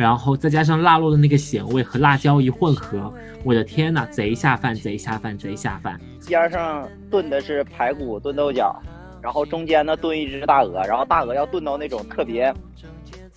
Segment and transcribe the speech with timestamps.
[0.00, 3.12] 然后再加上腊肉的那个咸味和辣椒一混合，
[3.44, 6.00] 我的天呐，贼下饭，贼下饭，贼下饭。
[6.26, 8.74] 边上炖的是排骨炖豆角，
[9.20, 12.50] 然后中间呢炖一只大鹅，然后大鹅要炖到那种特别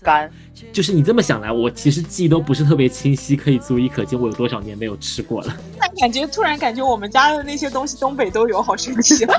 [0.02, 0.30] 干。
[0.72, 5.54] 就是你这么想来，我其实记忆都不是特别清晰，可以足以可见我有多少年没有吃过了。
[5.78, 9.34] 那感觉突然感觉我们家的那些东西东北都有，好神奇啊！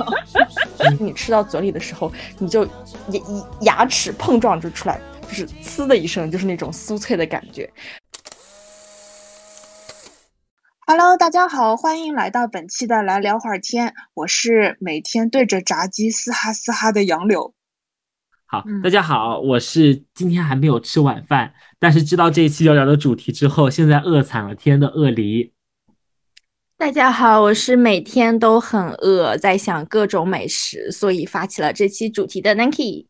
[0.99, 2.63] 你吃到嘴里的时候，你就
[3.09, 3.21] 牙
[3.61, 7.69] 牙齿碰撞着出来，就是呲的一声，就是那种酥脆的感觉。
[10.87, 17.53] Hello，大家好，欢迎来到本期的来聊会儿天，我是每天对着炸鸡嘶哈嘶哈的杨柳。
[18.45, 25.51] 好，大家好，我是今天还没有吃晚饭，但是知道这一期要聊的主题之后，现在饿惨了天的鳄梨。
[26.77, 33.07] 大家好，我是每天都很饿，在想各种美食，所以发起了这期主题的 Nanki。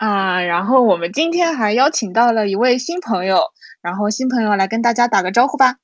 [0.00, 3.38] 啊，然后我们今天还邀请到了一位新朋友，
[3.82, 5.76] 然后新朋友来跟大家打个招呼吧。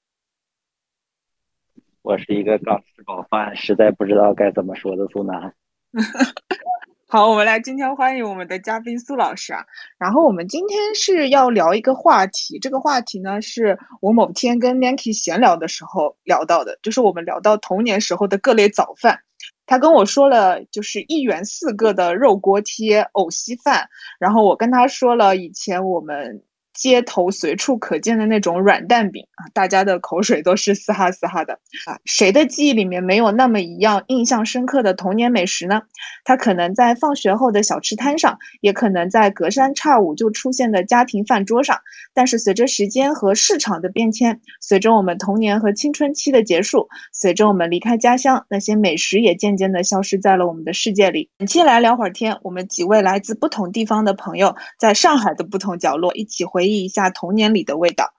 [2.01, 5.53] 我是一个刚吃饱饭，实在不知道该怎么说的苏南。
[7.07, 9.63] 好，我们来今天欢迎我们的嘉宾苏老师啊。
[9.99, 19.21] 然后我们今天是要聊一个话题，这个话题呢是我某天跟 Nanki 闲聊的时候聊到的，就是我们聊到童年时候的各类早饭。
[19.67, 26.43] 他跟我说了，就是一元四个的肉锅贴、藕稀饭，然后我跟他说了以前我们。
[26.77, 31.55] 街头随处可见的那种软蛋饼啊，大家的口水都是嘶哈嘶哈的
[31.87, 31.99] 啊！
[32.05, 35.81] 谁的记忆里面没有那么一样印象深刻的童年美食呢？
[36.25, 41.79] 它可能在放学后的小吃摊上，也可能在隔三差五就出现的家庭饭桌上。
[42.13, 51.31] 但是随着时间和市场的变迁，随着我们童年和青春期的结束，随着我们离开家乡，那些美食也渐渐的消失在了我们的世界里。
[51.39, 56.66] 本期来聊会儿天，我们几位来自不同地方的朋友，在上海的不同角落一起回。
[56.67, 58.13] 回忆一下童年里的味道。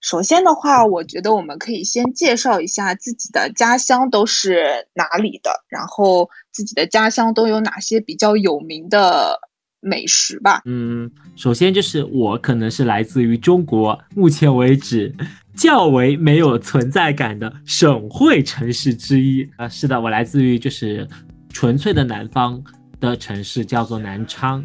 [0.00, 9.36] 首先的话，我觉得我们可以先介绍一下自己的家乡都是哪里的，然后自己的家乡都有哪些比较有名的
[9.80, 10.62] 美食吧。
[10.66, 15.12] 嗯，首先就是我可能是来自于中国，目前为止
[15.56, 21.08] 较为没有存在感的省会城市之一啊、是的，我来自于就是
[21.52, 22.62] 纯粹的南方
[23.00, 24.64] 的城市，叫做南昌。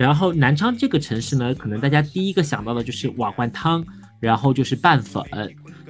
[0.00, 3.84] 然后南昌这个城市呢，可能大家第一个想到的就是瓦罐汤，
[4.18, 5.22] 然后就是拌粉，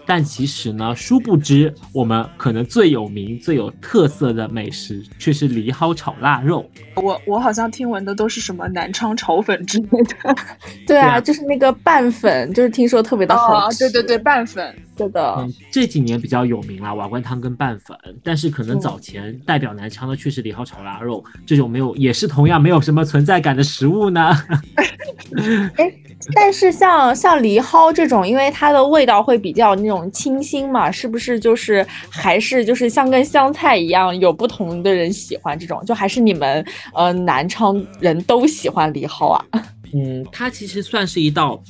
[0.04, 6.68] 但其实呢，殊不知我们可能最有名、最有特色的美食却是藜蒿炒腊肉。
[6.96, 10.36] 我我好像听闻的都是什么南昌炒粉之类的。
[10.88, 13.84] 对啊，就是那个拌粉，就是听说特别的好吃。
[13.84, 15.52] 哦、对对对，拌粉，对的、嗯。
[15.72, 24.30] 这几年比较有名了，瓦罐汤跟拌粉，但是可能早前代表南昌的却是梨蒿炒腊肉，这种没有也是同样没有什么存在感的食物呢。
[25.76, 25.92] 哎，
[26.34, 35.82] 但是像像藜蒿这种，因为它的味道会比较那种清新嘛，是不是就是还是就是像跟香菜一样，有不同的人喜欢这种？
[35.86, 39.44] 就还是你们呃南昌人都喜欢藜蒿啊？
[39.92, 41.62] 嗯，它其实算是一道。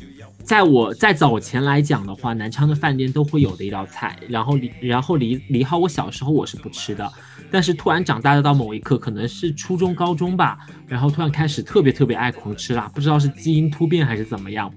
[0.50, 4.18] 在我在早前来讲的话，南昌的饭店都会有的一道菜。
[4.28, 7.08] 然后梨，然后梨梨蒿，我小时候我是不吃的，
[7.52, 10.58] 但是突然长大的到某一刻，可能是初中、高中吧，
[10.88, 14.68] 然后突然开始特别特别爱狂吃辣，不知道是基因突变还是怎么样，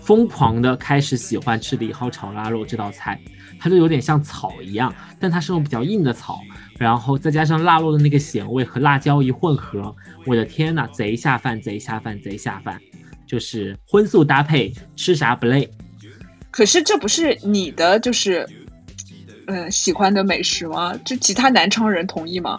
[0.00, 3.20] 疯狂的开始喜欢吃梨蒿炒腊肉这道菜。
[3.60, 6.40] 它就有点像草一样，但它是那种比较硬的草，
[6.78, 9.94] 然后再加上腊肉的那个咸味和辣椒一混合，
[10.24, 12.80] 我的天呐，贼下饭，贼下饭，贼下饭。
[13.28, 15.70] 就是荤素搭配，吃啥不累。
[16.50, 18.48] 可是这不是你的，就是，
[19.46, 20.98] 嗯，喜欢的美食吗？
[21.04, 22.58] 就其他南昌人同意吗？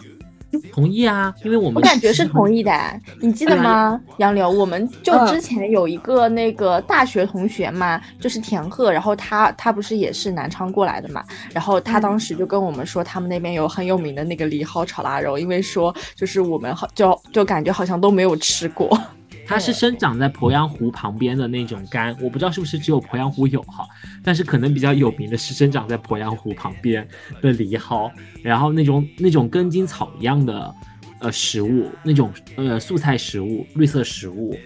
[0.72, 2.72] 同意啊，因为我们我感觉是同意的。
[3.20, 4.50] 你记得吗，杨柳？
[4.50, 19.00] 我们就之前有一个那个大学同学嘛，就是田鹤，然后他他不是也是南昌过来的嘛，然后他当时就跟我们说，他们那边有很有名的那个藜蒿炒腊肉，因为说就是我们好就就感觉好像都没有吃过。
[19.46, 23.84] 它是生长在鄱阳湖旁边的那种干，我不知道是不是只有鄱阳湖有哈，
[24.22, 27.06] 但是可能比较有名的是生长在鄱阳湖旁边
[27.42, 28.10] 的藜蒿，
[28.42, 30.72] 然后那种那种根茎草一样的
[31.18, 34.56] 呃食物，那种呃素菜食物、绿色食物，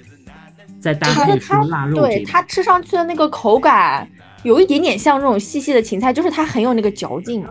[0.79, 4.07] 再搭配出腊肉，对它吃上去的那个口感
[4.43, 7.49] 有一点点像那种细细的芹菜，就是它很有那个嚼劲嘛。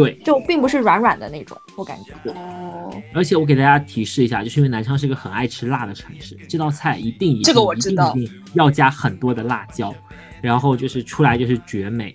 [0.00, 2.12] 对，就并不是软软的那种，我感觉。
[2.32, 2.90] 哦。
[3.14, 9.94] 而且我给大家提示一下，就是因为南昌是一个很爱吃辣的城市，这道菜一定一定这个我知道一定一定要加很多的辣椒，
[10.42, 12.14] 然后就是出来就是绝美。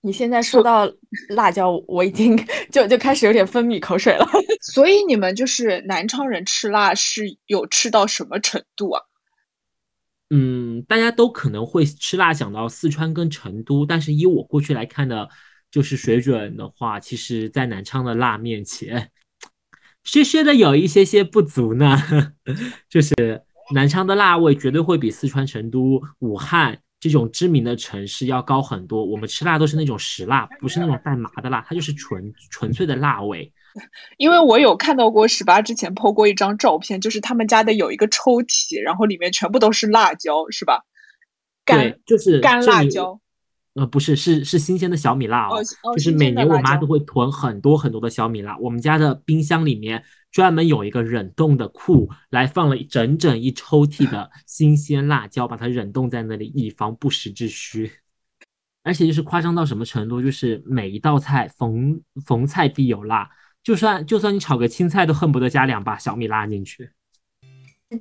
[0.00, 0.86] 你现在说到
[1.30, 2.36] 辣椒，我已经
[2.70, 4.26] 就就开始有点分泌口水了。
[4.60, 9.00] 所以你们就是南昌人吃辣是有吃到什么程度啊？
[10.30, 15.28] 嗯，大家都可能会吃辣想到四川跟成都，但是以我过去来看的，
[15.74, 19.10] 就是水准的话，其实在南昌的辣面前，
[20.04, 22.00] 稍稍的有一些些不足呢。
[22.88, 23.42] 就是
[23.74, 29.04] 南昌的辣味绝对会比四川成都、武汉这种知名的城市要高很多。
[29.04, 33.52] 我们吃辣都是那种实辣，不是那种带麻的辣，它就是纯纯粹的辣味。
[34.16, 40.84] 因为我有看到过十八之前 PO 过一张照片，就是他们家的有一个抽屉，然后里面全部都是辣椒，是吧？
[41.64, 43.20] 干对，就是干辣椒。
[43.74, 45.60] 呃，不是，是是新鲜的小米辣哦
[45.94, 48.56] 就是每年我妈都会囤很多很多的小米辣。
[48.58, 57.90] 我们家的冰箱里面专门有一个冷冻的库，来放了整整一抽屉的 新鲜辣椒，把它冷冻在那里，以防不时之需。
[58.84, 63.28] 而且就是夸张到什么程度，就是每一道菜逢逢菜必有辣，
[63.62, 66.90] 就算就算你炒个青菜，都恨不得加两把小米辣进去。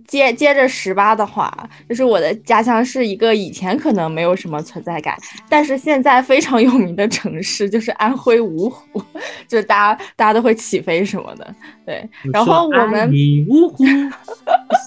[0.08, 1.52] 接接着十八的话，
[1.88, 5.16] 就是我的家乡是一个以前可能没有什么存在感，
[5.48, 9.04] 但是现在非常有名的城市，就是安徽芜湖，
[9.48, 12.10] 就是大家大家都会起飞什么的，对。
[12.32, 13.84] 然后我们你芜湖，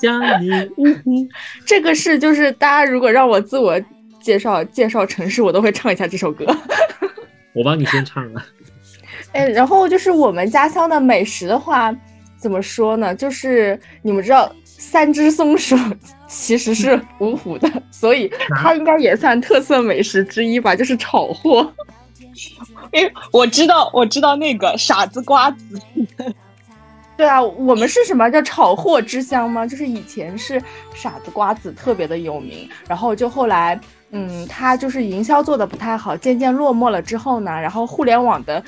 [0.00, 1.28] 想你芜湖。
[1.64, 3.80] 这个是就是大家如果让我自我
[4.20, 6.44] 介绍介绍城市，我都会唱一下这首歌。
[7.54, 8.44] 我帮你先唱了。
[9.32, 11.94] 哎，然后就是我们家乡的美食的话，
[12.36, 13.14] 怎么说呢？
[13.14, 15.76] 就是你们知道三只松鼠
[16.26, 21.72] 其实是芜湖的，所以它应该也算特色美食之一吧，就是炒货。
[22.92, 25.80] 因为我知道，我知道那个傻子瓜子，
[27.16, 29.66] 对啊，我们是什么叫炒货之乡吗？
[29.66, 30.62] 就是以前是
[30.94, 33.78] 傻子瓜子特别的有名，然后就后来，
[34.10, 38.62] 嗯，它就是营销做的不太好，渐渐落寞了之后呢，然后互联网的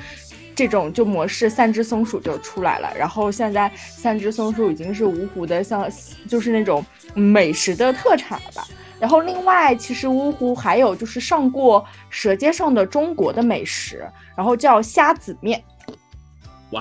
[0.59, 5.89] 这种就模式，三只松鼠就出来了，然后现在三只松鼠已经是芜湖的像
[6.27, 8.67] 就是那种美食的特产了吧。
[8.99, 15.63] 然后另外，其实芜湖还有就是上过《舌尖上的中国》的美食，然后叫虾子面。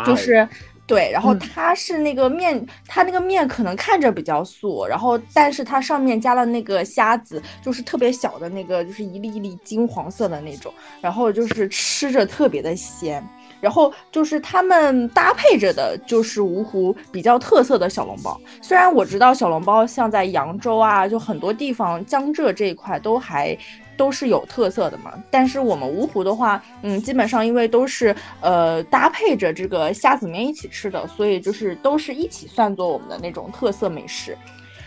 [0.05, 0.47] 就是
[0.85, 13.25] 对，然后嗯它是那个面，它那个面可能看着比较素，然后但是它上面加了那个虾子，就是特别小的那个，就是一粒一粒金黄色的那种，然后就是吃着特别的鲜。
[13.61, 18.41] 然后就是他们搭配着的，就是芜湖比较特色的小笼包。
[18.63, 23.57] 虽然我知道小笼包像在扬州啊，就很多地方江浙这一块都还
[23.97, 25.13] 都是有特色的嘛。
[25.31, 34.37] 但是我们芜湖的话，嗯，基本上因为都是呃搭配着这个虾子面一起吃的，所以就是都是一起算作我们的那种特色美食。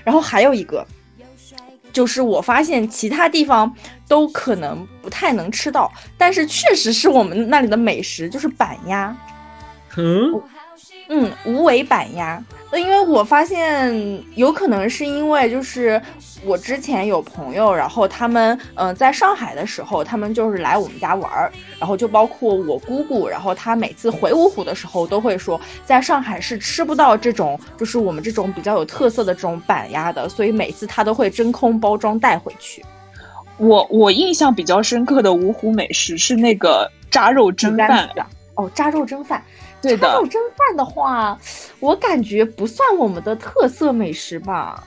[0.03, 0.85] 然后还有一个，
[1.91, 3.73] 就是我发现其他地方
[4.07, 9.15] 都可能不太能吃到，但是确实是我们那里的美食，就是板鸭。
[9.97, 10.41] 嗯，
[11.09, 12.41] 嗯，无尾板鸭。
[12.71, 16.01] 那因为我发现有可能是因为就是
[16.45, 32.83] 我之前有朋友，然后他们嗯、呃在上海的时候，他们就是来我们家玩儿，然后就包括我姑姑，然后她每次回芜湖的时候都会说，在上海是吃不到这种就是我们这种比较有特色的这种板鸭的，所以每次她都会真空包装带回去。
[33.57, 38.09] 我我印象比较深刻的芜湖美食是那个炸肉蒸饭，
[38.56, 39.44] 哦，炸肉蒸饭。
[39.81, 41.37] 对的炸肉蒸饭的话，
[41.79, 44.83] 我感觉不算我们的特色美食吧。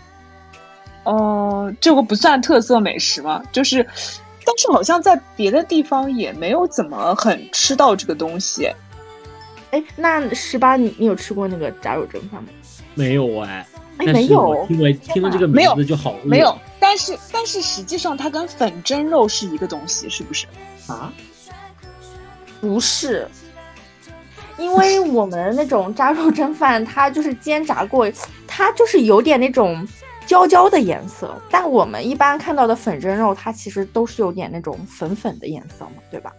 [1.04, 3.42] 哦、这个不算特色美食吗？
[3.52, 3.86] 就是，
[4.44, 8.70] 但是好像在别的地方也没有怎么很吃到这个东西。
[9.70, 12.48] 哎，那十八，你你有吃过那个炸肉蒸饭吗？
[12.94, 13.66] 没有哎，
[13.98, 20.46] 哎，没有，是我听为听了这个名没有字就好饿没有，但是但是实际上它跟粉蒸肉是一个东西，是不是？
[20.86, 21.12] 啊？
[22.60, 23.28] 不是，
[24.58, 28.10] 因为我们那种炸肉蒸饭，它就是煎炸过，
[28.46, 29.86] 它就是有点那种
[30.26, 31.34] 焦焦的颜色。
[31.50, 36.32] 但我们一般看到的粉蒸肉，它其实都是有点那种粉粉的颜色嘛，对吧？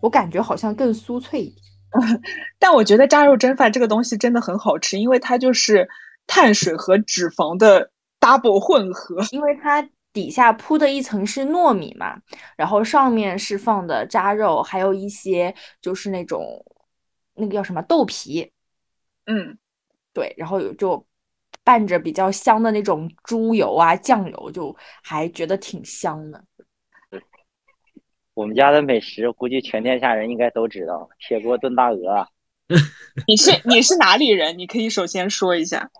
[0.00, 1.62] 我感觉好像更酥脆一点。
[2.58, 5.88] 但我觉得炸肉蒸饭这个东西真的很好吃，因为它就是
[6.26, 9.16] 碳水和脂肪的 double 混合。
[9.30, 12.16] 因为它底下铺的一层是糯米嘛，
[12.56, 16.42] 然后上面是放的炸肉，还有一些就是那种
[17.38, 18.52] 那个叫什么豆皮，
[19.26, 19.56] 嗯，
[20.12, 21.06] 对，然后有就
[21.64, 26.44] 拌着比较香的那种猪油啊、酱油，就还觉得挺香的。
[28.34, 32.10] 我们家的美食，估计全天下人应该都知道，铁锅炖大鹅。
[32.10, 32.28] 啊
[33.26, 34.58] 你是你是哪里人？
[34.58, 35.90] 你可以首先说一下。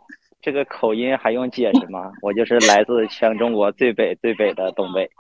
[0.43, 2.13] 这个口音还用解释吗？
[2.21, 5.11] 我就是来自全中国最北最北的东北。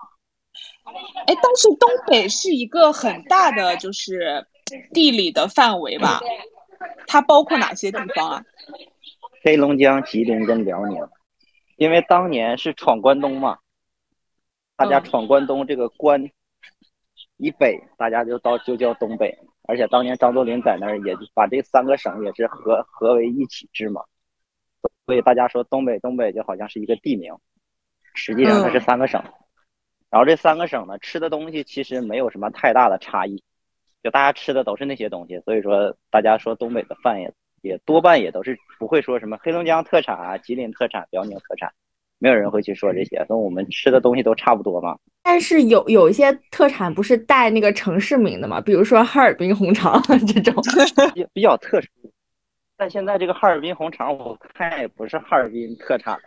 [1.26, 4.46] 哎，但是东北是一个很大的就是
[4.92, 6.20] 地理的范围吧？
[7.06, 8.44] 它包括哪些地方啊？
[9.42, 10.98] 黑龙江、吉林跟辽宁。
[11.76, 13.58] 因为当年是闯关东嘛，
[14.74, 16.28] 大家嗯闯关东这个关
[17.36, 24.02] 以北，大家就到就叫东北，而且当年张作霖在那儿也就把这三个省也是合合为一起治嘛，
[25.06, 27.32] 所以大家说东北东北就好像是一个地名，
[28.12, 29.22] 实际上它是嗯三个省。
[30.10, 33.44] 然后这三个省呢，吃的东西其实没有什么太大的差异，
[34.02, 41.72] 就大家吃的都是那些东西，所以说大家说东北的饭也也多半也都是不会说什么黑龙江特产啊、吉林特产、辽宁特产，
[42.18, 44.96] 没有人会去说这些，那我们吃的东西都差不多嘛。
[45.22, 50.54] 但是有有一些特产不是带那个城市名的嘛，比如说哈尔滨红肠这种。
[51.14, 51.88] 比比较特殊。
[52.76, 56.20] 但现在这个哈尔滨红肠，我看也不是哈尔滨特产了，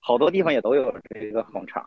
[0.00, 1.84] 好多地方也都有这个红肠。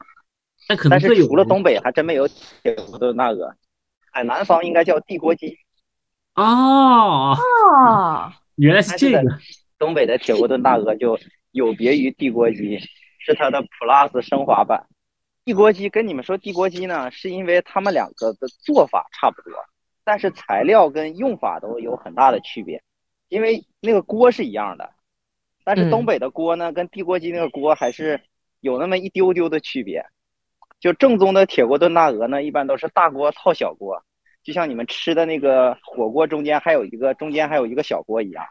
[0.67, 3.53] 但可能但是除了东北，还真没有铁锅炖大鹅。
[4.13, 5.58] 在南方应该叫地锅鸡，
[6.36, 9.22] 哦，哦，原来是这个，
[9.79, 11.17] 东北的铁锅炖大鹅就
[11.51, 12.77] 有别于地锅鸡，
[13.20, 14.86] 是它的 Plus 升华版。
[15.46, 19.53] 地锅鸡跟你们说地锅鸡呢，是因为它们两个的做法差不多，
[20.03, 22.82] 但是材料跟用法都有很大的区别。
[23.29, 24.91] 因为那个锅是一样的，
[25.65, 28.22] 但是嗯东北的锅呢，跟地锅鸡那个锅还是
[28.60, 30.05] 有那么一丢丢的区别。
[30.83, 34.03] 就正宗的铁锅炖大鹅呢，一般都是大锅套小锅，
[34.43, 38.43] 就像你们吃的那个火锅中间还有一个中间还有一个小锅一样。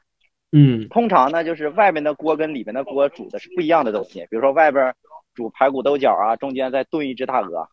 [0.51, 4.21] 嗯，通常呢，就是外面的锅跟里面的锅煮的是不一样的东西。
[4.31, 4.95] 比如说外边
[5.35, 7.69] 煮排骨豆角啊，中间再炖一只大鹅。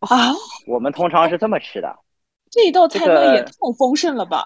[0.00, 0.34] 啊，
[0.68, 1.96] 我们通常是这么吃的。
[2.52, 4.44] 这一道菜那也太丰盛了吧！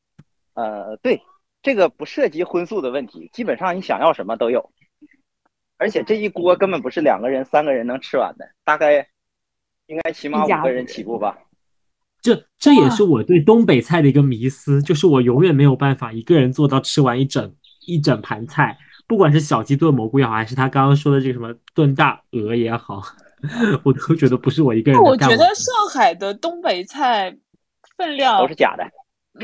[0.56, 1.20] 呃，对，
[1.62, 4.70] 这个不涉及荤素的问题，基本上你想要什么都有。
[5.84, 9.06] 而且这一锅根本不是两个人、三个人能吃完的，大概
[9.86, 11.36] 应该起码五个人起步吧。
[12.22, 17.54] 这这也是我对东北菜的一个迷思，就是我永远没有办法一个人做到吃完一整
[17.86, 23.02] 一整盘菜，不管是小鸡炖蘑菇也好，还是他刚刚说的这个什么炖大鹅也好，
[23.84, 27.36] 我都觉得不是我一个人我觉得上海的东北菜
[27.98, 28.84] 分量都是假的。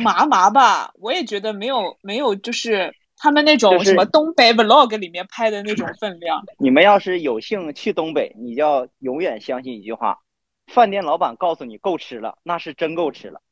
[0.03, 2.91] 麻麻吧，我也觉得没有没有，就是
[3.23, 6.43] 他们那种什么东北 vlog 里面拍的那种 分量。
[6.59, 10.19] 你们要是有幸去东北，你就要永远相信一句话：
[10.67, 13.43] 饭店老板告诉你够吃了，那是真够吃了。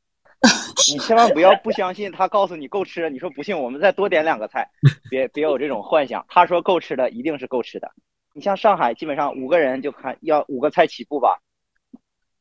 [0.90, 4.70] 你千万不要不相信他告诉你够吃了，你说不信，我们再多点两个菜，
[5.10, 6.24] 别别有这种幻想。
[6.28, 7.90] 他说够吃的，一定是够吃的。
[8.32, 11.42] 你像上海，基本上五个人就看要五个菜起步吧，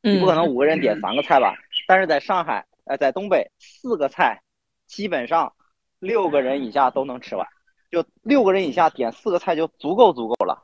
[0.00, 1.54] 你不可能五个人点三个菜吧？
[1.86, 4.40] 但是在上海，呃，在东北，四个菜
[4.86, 5.52] 基本上
[5.98, 7.46] 六个人以下都能吃完，
[7.90, 10.62] 就六个人以下点四个菜就足够足够了。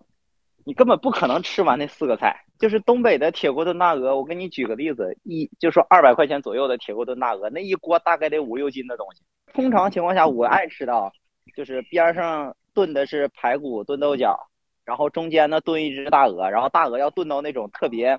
[0.67, 2.41] 你根本不可能吃完那四个菜。
[2.57, 9.23] 就是东北的铁锅炖大鹅，我给你举个例子，一就说二百块钱左右的铁锅炖大鹅，那一锅大概得五六斤的东西。
[9.53, 11.11] 通常情况下，我爱吃的啊，
[11.57, 14.39] 就是边上炖的是排骨炖豆角，
[14.85, 18.19] 然后中间呢炖一只大鹅，然后大鹅要炖到那种特别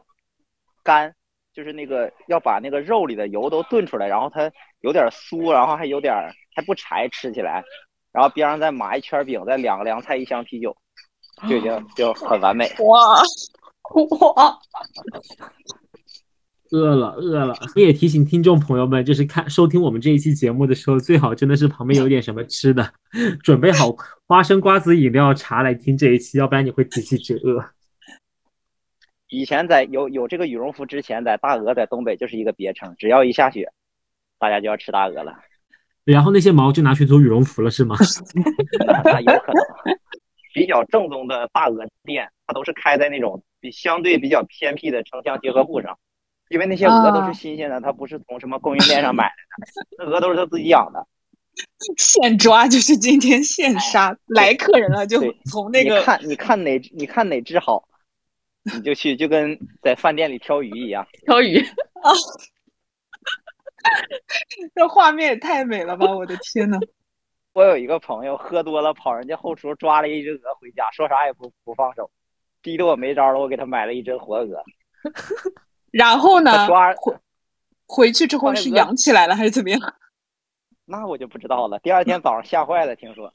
[0.83, 1.15] 干，
[1.55, 6.13] 就是那个要把那个肉里的油都炖出来，然后它有点酥，然后还有点
[6.53, 7.63] 还不柴，吃起来，
[8.11, 10.75] 然后边上再码一圈饼，再两个凉菜，一箱啤酒，
[11.49, 12.69] 就已经就很完美。
[12.79, 13.21] 哇，
[14.35, 14.59] 哇，
[16.71, 17.55] 饿了饿了。
[17.75, 22.91] 我也提醒听众朋友们，就是看收听我们这一期节目的时候，最好真的是旁边有点什么吃的，
[23.41, 23.95] 准备好
[24.27, 27.63] 花生、瓜子、饮料、茶来听这一期，要不然你会极其之饿。
[29.27, 33.71] 以前在有有这个羽绒服之前，在大鹅在东北就是一个别称，只要一下雪，
[34.39, 35.35] 大家就要吃大鹅了。
[36.03, 37.95] 然后那些毛就拿去做羽绒服了，是吗？
[39.03, 39.63] 那有可能。
[40.53, 45.97] 比较正宗的大鹅店，它都是开在那种比相对比较偏僻的城乡结合部上，
[46.49, 49.33] 因为那些鹅都是新鲜的，它不是从什么供应链上买来
[49.97, 51.05] 的，那鹅都是他自己养的。
[51.97, 57.83] 现抓就是今天现杀，来客人了就从那个你看，你看哪你看哪只好，
[58.73, 61.05] 你就去，就跟在饭店里挑鱼一样。
[61.25, 62.11] 挑鱼啊，
[64.73, 66.11] 这画面也太美了吧！
[66.11, 66.79] 我的天呐，
[67.53, 72.09] 我有一个朋友喝多了，跑人家后厨抓了一只鹅回家，说啥也不不放手，
[72.61, 74.63] 逼得我没招了，我给他买了一只活鹅。
[75.91, 76.65] 然后呢？
[76.67, 77.15] 抓回
[77.87, 79.79] 回去之后是养起来了还是怎么样？
[80.85, 81.77] 那我就不知道了。
[81.79, 83.31] 第二天早上吓坏了，听说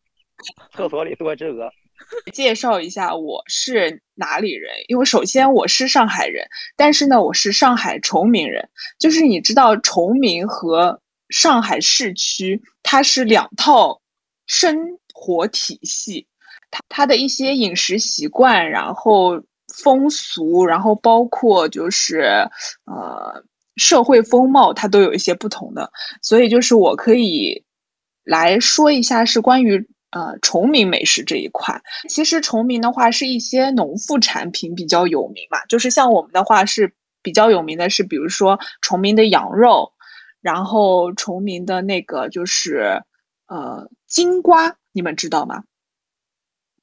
[0.72, 1.70] 厕所里多只鹅。
[2.32, 14.00] 介绍一下我是哪里人，因为首先我是上海人，但是呢我是上海崇明人，就是你知道崇明和上海市区它是两套
[14.46, 14.76] 生
[15.14, 16.26] 活体系，
[16.70, 19.40] 它它的一些饮食习惯，然后
[19.82, 22.48] 风俗，然后包括就是
[22.86, 23.44] 呃
[23.76, 25.90] 社会风貌，它都有一些不同的，
[26.22, 27.64] 所以就是我可以
[28.24, 31.80] 来说一下是关于呃崇明美食这一块。
[32.08, 39.92] 其实崇明的话是一些农副产品比较有名嘛，就是像我们的话是比较有名的是，比如说崇明的羊肉，
[40.40, 43.02] 然后崇明的那个就是
[43.46, 45.64] 呃金瓜，你们知道吗？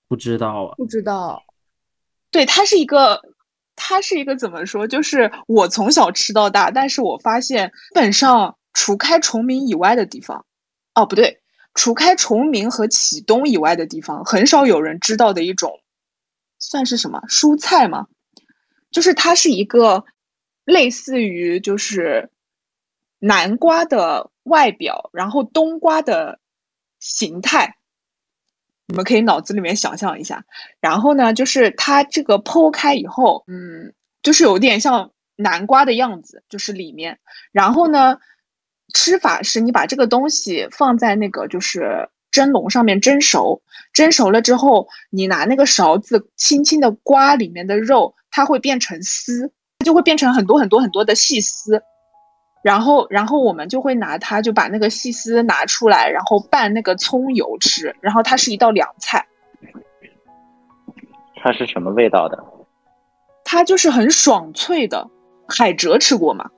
[0.07, 1.43] 不知道啊，不知道。
[2.31, 3.21] 对，它是一个，
[3.75, 4.87] 它是一个怎么说？
[4.87, 10.45] 就是我从小吃到大，但是我发现基本上除开崇明以外的地方，
[10.95, 11.41] 哦不对，
[11.77, 15.79] 除开崇明和启东以外的地方，很少有人知道的一种，
[16.59, 18.07] 算是什么蔬菜吗？
[18.91, 20.03] 就是它是一个
[20.65, 22.29] 类似于就是
[23.19, 26.39] 南瓜的外表，然后冬瓜的
[26.99, 27.75] 形态。
[28.87, 30.43] 你们可以脑子里面想象一下，
[30.79, 33.93] 然后呢，就是它这个剖开以后，嗯，
[34.23, 37.19] 就是有点像南瓜的样子，就是里面。
[37.51, 38.17] 然后呢，
[38.97, 43.61] 吃法是你把这个东西放在那个就是蒸笼上面蒸熟，
[43.93, 51.79] 蒸熟了之后，你拿那个勺子轻轻的刮里面的肉，它会变成丝，它就会变成很多很多很多的细丝。
[52.63, 57.95] 然后，然后我们就会拿它，就把那个细丝拿出来，然后拌那个葱油吃。
[58.01, 59.23] 然后它是一道凉菜。
[61.35, 62.43] 它是什么味道的？
[63.45, 65.07] 它就是很爽脆的
[65.47, 66.49] 海蜇，吃过吗？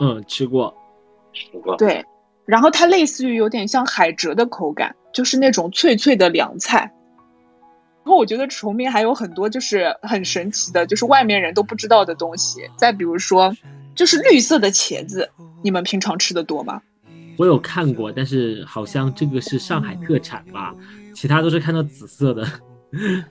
[0.00, 0.76] 嗯，吃过，
[1.32, 1.76] 吃过。
[1.76, 2.04] 对，
[2.44, 6.80] 然后它类似于有点像海蜇的口感，就是那种脆脆的凉菜。
[8.04, 12.60] 然后我觉得崇明还有很多就是很神奇的，就是外面人都不知道的东西。
[12.76, 13.54] 再比如说。
[13.94, 15.28] 就是绿色的茄子，
[15.62, 16.80] 你们平常吃的多吗？
[17.36, 20.74] 我有看过，但是好像这个是上海特产吧，
[21.14, 22.42] 其他都是看到紫色的，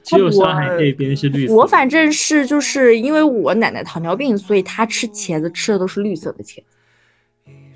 [0.04, 1.56] 只有上海那边是绿色。
[1.56, 6.78] 我反正是就是因为我奶奶糖尿病，所以她吃茄子吃的都是绿色的茄子。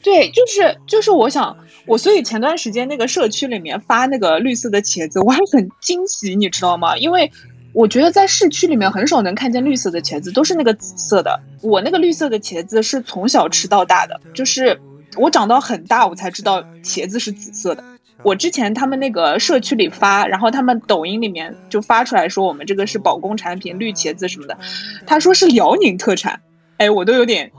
[0.05, 6.95] 对，就是就是，我想我所以前段时间那个社区里面发那个绿色的茄子，我还很惊喜，你知道吗？
[6.97, 7.29] 因为。
[7.77, 11.37] 我觉得在市区里面很少能看见绿色的茄子，都是那个紫色的。
[11.61, 14.79] 我那个绿色的茄子是从小吃到大的，就是
[15.17, 17.83] 我长到很大我才知道茄子是紫色的。
[18.23, 24.57] 我之前他们那个社区里发，然后他们抖音里面就发出来说我们这个是保供产品，绿茄子什么的，
[25.05, 26.39] 他说是辽宁特产，
[26.77, 27.51] 哎，我都有点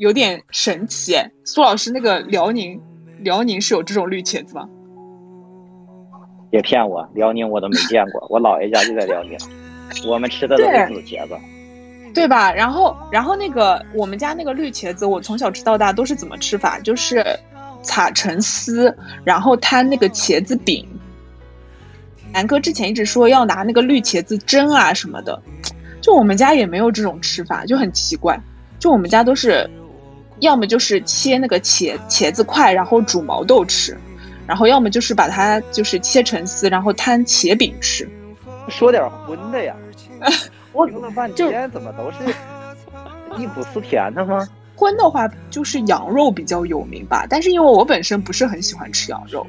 [0.00, 1.14] 有点神奇。
[1.44, 2.80] 苏老师，那个辽宁
[3.18, 4.66] 辽宁是有这种绿茄子吗？
[6.50, 9.36] 别骗我，辽宁我都没见过，我姥爷家就在辽宁，
[10.08, 11.36] 我们吃的都是紫茄子，
[12.14, 12.50] 对吧？
[12.50, 16.78] 然后，然后那个我们家那个绿茄子，我从小吃到大都是怎么吃法？
[16.80, 17.22] 就是
[17.82, 20.88] 擦成丝，然后摊那个茄子饼。
[22.32, 25.38] 南哥之前一直说要拿那个绿茄子蒸啊什么的，
[26.00, 28.40] 就我们家也没有这种吃法，就很奇怪。
[28.78, 29.68] 就我们家都是，
[30.40, 33.96] 要么就是切那个茄茄子块，然后煮毛豆吃。
[34.46, 38.08] 然后要么就是把它就是切成丝，然后摊茄饼吃。
[38.68, 39.76] 说点荤的呀，
[40.72, 42.34] 我听了半天怎么都是
[43.38, 44.44] 忆苦思甜的吗？
[44.74, 49.46] 荤的话就是羊肉比较有名吧，但是因为我本身不是很喜欢吃羊肉，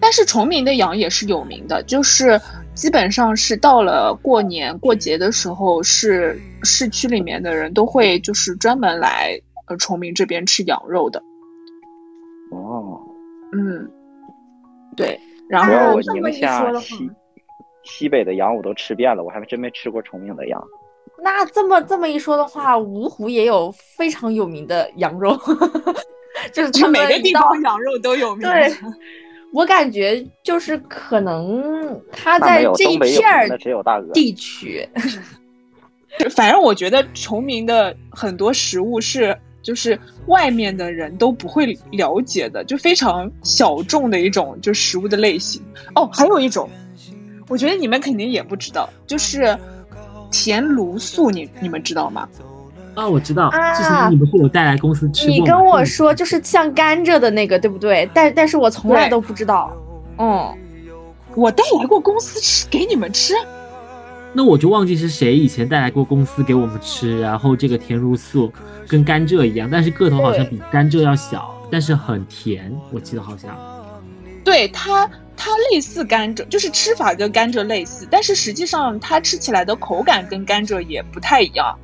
[0.00, 2.38] 但是崇明的羊也是有名的，就是
[2.74, 11.22] 基本上是到了过年过节的时候，是市区里面的人都会就是专门来呃崇明这边吃羊肉的。
[12.50, 13.00] 哦，
[13.52, 13.90] 嗯。
[14.96, 17.10] 对，然后我宁夏西
[17.82, 20.64] 西北的羊我都吃遍了，我还真没吃过崇明的羊。
[21.22, 25.38] 那这么这么一说的话，芜湖也有非常有名的羊肉，
[26.50, 28.48] 就是他每个地方羊肉都有名。
[28.48, 28.72] 对，
[29.52, 33.46] 我感觉就是可能他在这一片儿
[34.14, 34.88] 地区，
[36.34, 39.36] 反正我觉得崇明的很多食物是。
[39.66, 45.60] 就是外面的人都不会了解的，就非常小众的一种，就食物的类型。
[45.96, 46.70] 哦，还有一种，
[47.48, 49.58] 我觉得你们肯定也不知道，就是
[50.30, 52.28] 甜芦素，你你们知道吗？
[52.94, 55.34] 啊，我知道，之前你们是有带来公司吃过。
[55.34, 58.08] 你跟我说，就是像甘蔗的那个，对不对？
[58.14, 59.76] 但但是我从来都不知道。
[60.18, 60.56] 嗯，
[61.34, 63.34] 我带来过公司吃给你们吃。
[64.36, 68.52] 那我就忘记是谁以前带来过公司给我们吃，然后这个甜如素
[68.86, 73.56] 跟甘蔗一样，但是个头好像比甘蔗要小，但是很甜，我记得好像。
[74.44, 81.74] 对它，它类似甘蔗，就是吃法跟甘蔗类似，但是实际上它吃起来的口感跟甘蔗也不太一样，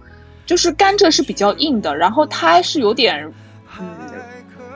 [0.45, 3.33] 就是甘蔗是比较硬的，然后它是有点，
[3.81, 3.87] 嗯，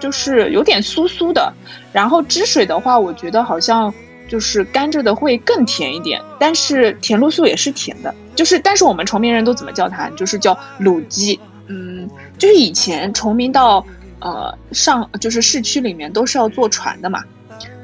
[0.01, 1.53] 就是有点酥酥的，
[1.93, 3.93] 然后汁水的话，我觉得好像。
[4.29, 8.15] 就是甘蔗的会更甜一点，但是甜露素也是甜的。
[8.35, 10.11] 就是，但是我们崇明人都怎么叫它？
[10.11, 11.39] 就是叫卤鸡。
[11.69, 12.09] 嗯，
[12.39, 13.85] 就是以前崇明到
[14.21, 17.25] 呃上就是市区里面都是要坐船的嘛，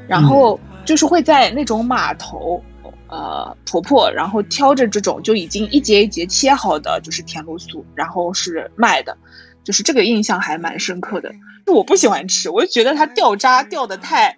[0.07, 2.63] 然后就是会在那种码头，
[3.09, 9.17] 呃，婆婆然后挑着这种就已经一节一节切好的就是甜露素，然后是卖的，
[9.63, 11.29] 就是这个印象还蛮深刻的。
[11.67, 14.37] 我不喜欢吃，我就觉得它掉渣掉的太，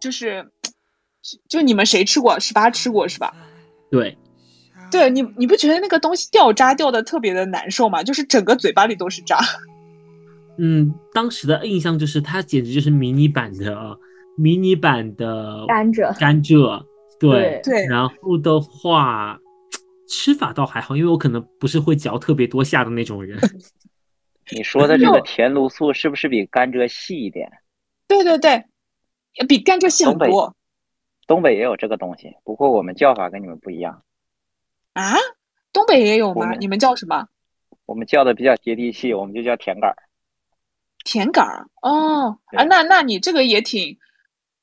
[0.00, 0.46] 就是，
[1.48, 2.38] 就你们谁吃过？
[2.38, 3.34] 十八吃过是吧？
[3.90, 4.16] 对，
[4.90, 8.02] 对你，你不觉得那个东西掉渣掉的特别的难受吗？
[8.02, 9.38] 就是整个嘴巴里都是渣。
[10.58, 13.98] 嗯，当时的印象就是它简直就是迷你版的
[14.36, 16.84] 迷你版的甘蔗甘蔗，
[17.18, 19.38] 对对然后的话，
[20.08, 23.38] 吃法倒还好，因为我可能不是会嚼特别多下的那种人。
[24.54, 27.50] 你说的这个甜芦素是不是比甘蔗细一点？
[28.06, 28.64] 对对对，
[29.48, 30.54] 比甘蔗细很东北多
[31.26, 34.02] 东北也有这个东西，不过我们叫法跟你们不一样，
[34.92, 35.14] 啊。
[35.72, 36.46] 东北也有吗？
[36.46, 37.26] 们你们叫什么？
[37.84, 39.96] 我们叫的比较接地气，我们就叫甜杆儿。
[41.04, 43.98] 甜杆儿哦，啊，那那你这个也挺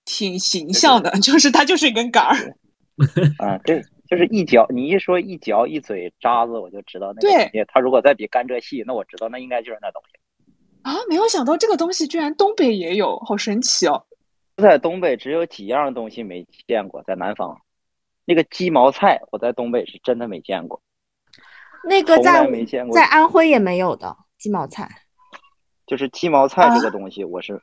[0.05, 2.55] 挺形象的， 就是它就是一根杆儿。
[3.39, 7.65] 啊，对，就是一嚼，你一说一嚼一嘴渣子，我就知道那个对东西。
[7.67, 10.17] 它如果再比甘蔗细，那我知道那应该就是那东西。
[10.83, 14.05] 啊，没有想到这个东西居然东北也有，好神奇哦！
[14.61, 17.59] 在东北只有几样东西没见过，在南方，
[18.23, 20.81] 那个鸡毛菜我在东北是真的没见过，
[21.83, 24.89] 那个在没见过在安徽也没有的鸡毛菜，
[25.85, 27.61] 就是鸡毛菜这啊个东西我是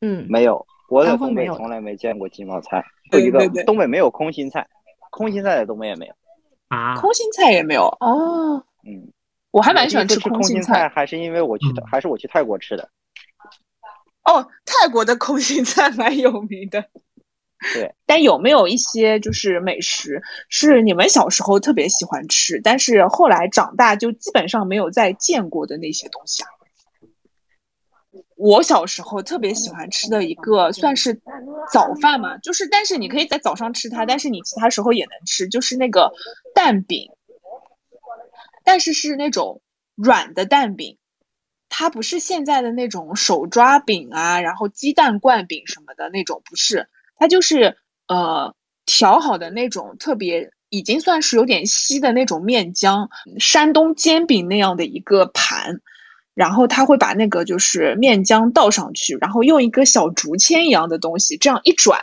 [0.00, 2.84] 嗯，没有，我在东北从来没见过鸡毛菜。
[3.12, 4.66] 有一个对对对东北没有空心菜，
[5.10, 6.14] 空心菜在东北也没有。
[6.68, 9.10] 啊，空心菜也没有哦，嗯，
[9.50, 10.88] 我还蛮喜欢吃空心菜。
[10.88, 12.88] 还是因为我去嗯还是我去泰国吃的。
[14.28, 16.84] 哦，泰国的空心菜蛮有名的。
[17.74, 26.48] 对，但有没有一些就是美食是你们小时候特别喜欢吃，但是后来长大就基本上没有再见过的那些东西啊？
[28.36, 31.20] 我小时候特别喜欢吃的一个算是
[31.72, 36.12] 早饭嘛，就是但是你可以在早上吃它，但是你其他时候也能吃，就是那个
[36.54, 37.10] 蛋饼，
[38.62, 39.60] 但是是那种
[39.96, 40.96] 软的蛋饼，
[41.68, 47.76] 它不是现在的那种手抓饼啊，然后鸡蛋灌饼什么的那种，不是，它就是
[48.08, 48.54] 呃
[48.86, 55.80] 调好的那种特别已经算是有点稀的那种面浆，山东煎饼那样的一个盘。
[56.34, 62.00] 然后他会把那个就是面浆倒上去，然后用一个小竹签一样的东西这样一转，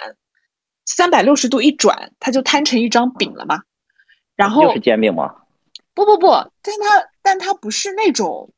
[0.86, 3.62] 三百六十度一转，它就摊成一张饼了嘛。
[4.36, 5.34] 然后就是煎饼吗？
[5.94, 6.28] 不不不，
[6.62, 8.52] 但它但它不是那种，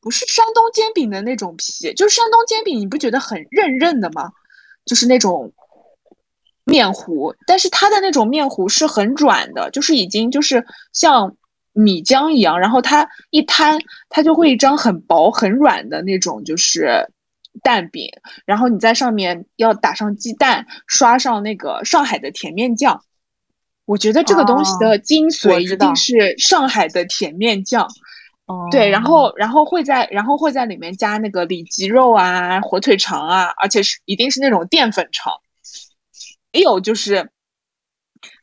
[0.00, 4.30] 不是山东煎饼的那种皮，就是山东煎饼，你不觉得很韧韧的吗？
[4.86, 5.52] 就是那种
[6.64, 11.36] 面糊，但是它的那种面糊是很软的，就是已经就是像
[11.72, 17.06] 米浆一样，然后它一摊，它就会一张很薄很软的那种就是
[17.62, 18.08] 蛋饼，
[18.46, 23.04] 然后你在上面要打上鸡蛋，刷上那个上海的甜面酱。
[23.84, 27.88] 我觉得这个东西的精髓一定是上海的甜面酱，哦
[28.70, 35.32] 对，然后然后会在然后会在里面加那个里脊肉啊、火腿肠啊，而且是一定是那种淀粉肠，
[36.52, 37.30] 也有就是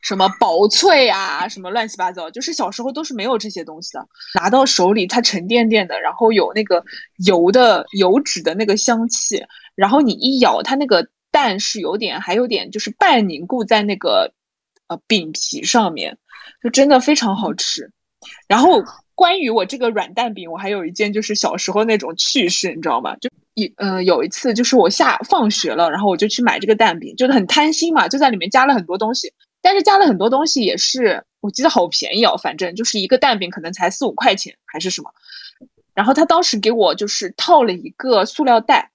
[0.02, 6.84] 什么薄脆啊，什么乱七八糟，就是小时候都是没有这些东西的，拿到手里它沉甸甸的，然后有那个
[7.26, 9.44] 油的油脂的那个香气，
[9.74, 14.32] 然后你一咬它那个蛋是有点还有点就是半凝固在那个
[14.88, 16.16] 呃饼皮上面，
[16.62, 17.90] 就真的非常好吃。
[18.48, 18.82] 然后
[19.18, 23.16] 关于我这个软蛋饼，我还有一件就是小时候那种趣事，你知道吗？
[23.16, 29.28] 就一呃有一次就是我下放学了，然后我就去买这个蛋饼，就是很贪心嘛，就在里面加了很多东西，
[29.60, 35.10] 但是加了很多东西也是我记得好便宜哦，反正就是一个蛋饼可能才四五块钱还是什么。
[35.94, 38.88] 然后他当时给我就是套了一个塑料袋，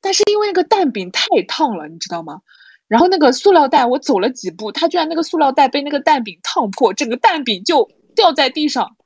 [0.00, 2.40] 但是因为那个蛋饼太烫了，你知道吗？
[2.88, 8.96] 然后那个塑料袋我走了几步，它居然那个塑料袋被那个蛋饼烫破，整个蛋饼就掉在地上，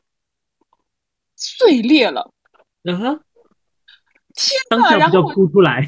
[1.37, 2.33] 碎裂了。
[2.85, 3.21] 嗯哼，
[4.35, 5.81] 天当场不就然后我哭出来？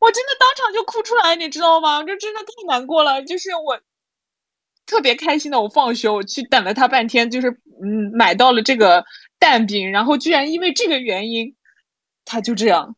[0.00, 2.02] 我真的当场就哭出来，你知道吗？
[2.04, 3.22] 这真的太难过了。
[3.22, 3.78] 就是我
[4.86, 7.50] 特别开心的，我放学我去等了他半天，就是
[7.82, 9.04] 嗯买到了这个
[9.38, 11.54] 蛋饼，然后居然因为这个原因，
[12.24, 12.96] 他就这样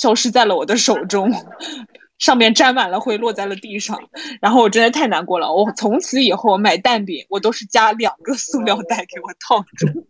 [0.00, 1.30] 消失在了我的手中，
[2.20, 3.98] 上面沾满了灰，落在了地上。
[4.40, 5.52] 然后我真的太难过了。
[5.52, 9.88] 我从此以后买蛋饼，我都是加两个塑料袋给我套住。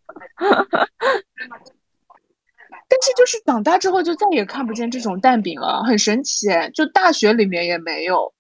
[2.93, 8.35] 但是就是长大之后就再也看不见这种蛋饼了，很神奇，就大学里面也没有。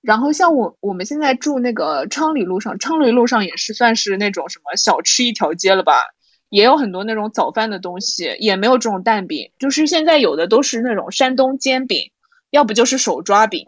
[0.00, 6.04] 然后像我我们现在住那个昌黎路上，昌黎路上也是算是那种什么小吃一条街了吧，
[6.50, 12.08] 也有很多那种早饭的东西，也没有这种蛋饼，就是现在有的都是那种山东煎饼，
[12.50, 13.66] 要不就是手抓饼，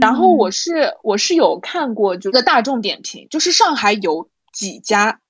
[0.00, 5.20] 然后我是我是有看过，就个大众点评，就是上海有几家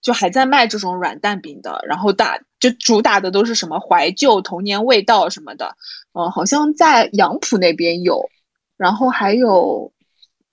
[0.00, 5.76] 就还在卖这种软蛋饼的，然后打就主打的都是什么怀旧童年味道什么的，
[6.14, 8.30] 嗯，好像在杨浦那边有，
[8.76, 9.92] 然后还有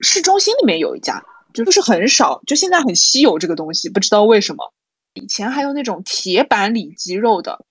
[0.02, 4.74] 市中心里面有一家，就是很少，就现在很稀有这个东西，不知道为什么。
[5.13, 7.63] 以前还有那种铁板里脊肉的，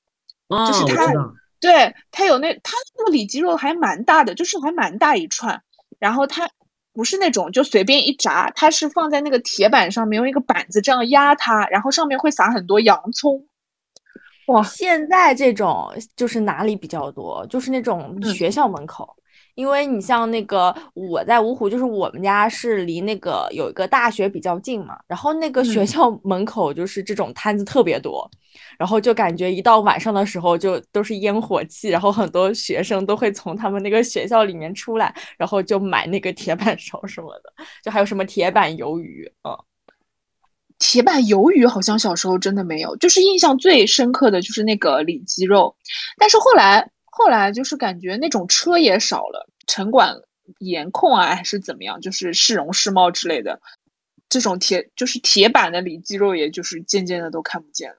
[0.48, 1.12] 就是它。
[1.61, 5.61] 对它有那它那个里脊肉还蛮大的，就是还蛮大一串，
[5.99, 6.49] 然后它
[6.92, 13.44] 不是那种就随便一炸，它是放在那个铁板上面，用一个板子这样压它，然后上面会撒很多洋葱。
[14.47, 17.47] 哇，现在这种就是哪里比较多？
[17.49, 19.14] 就是那种学校门口。
[19.59, 28.31] 因为你像那个我在芜湖，就是我们家是离那个有一个大学比较近嘛，然后那个学校门口就是这种摊子特别多，
[28.79, 39.59] 然后就感觉一到晚上的时候就都是烟火气，然后很多学生都会从他们那个学校里面出来，然后就买那个铁板烧什么的，就还有什么铁板鱿鱼啊，
[40.79, 45.75] 铁板鱿鱼好像小时候真的没有，就是印象最深刻的就是那个里脊肉，
[46.16, 46.88] 但是后来。
[47.18, 50.14] 后来就是感觉那种车也少了，城管
[50.61, 52.00] 严控啊，还是怎么样？
[52.00, 53.61] 就是市容市貌之类的，
[54.28, 57.96] 这种铁就是铁板的里脊肉，也就是渐渐的都看不见了。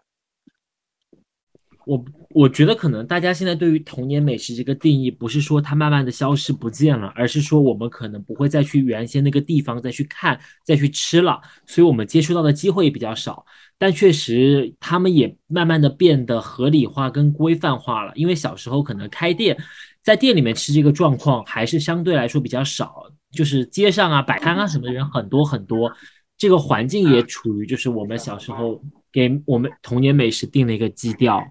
[1.86, 13.46] 我我觉得可能大家现在对于童年美食这个定义，不是说它慢慢的消失不见了，而是说我们可能不会再去原先那个地方再去看、再去吃了，所以我们接触到的机会也比较少。
[13.82, 18.12] 但确实，他们也慢慢的变得合理化跟规范化了。
[18.14, 19.58] 因为小时候可能开店，
[20.04, 25.90] 在店里面吃这个状况还是相对来说比较少，就是街上啊摆摊啊什么的人很多很多，
[26.38, 31.42] 这个环境也处于就是我们小时候给我们童年美食定了一个基调。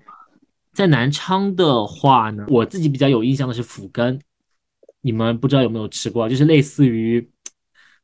[0.75, 4.21] 在南昌的话呢，我自己比较有印象的是腐根，
[5.01, 7.27] 你们不知道有没有吃过，就是类似于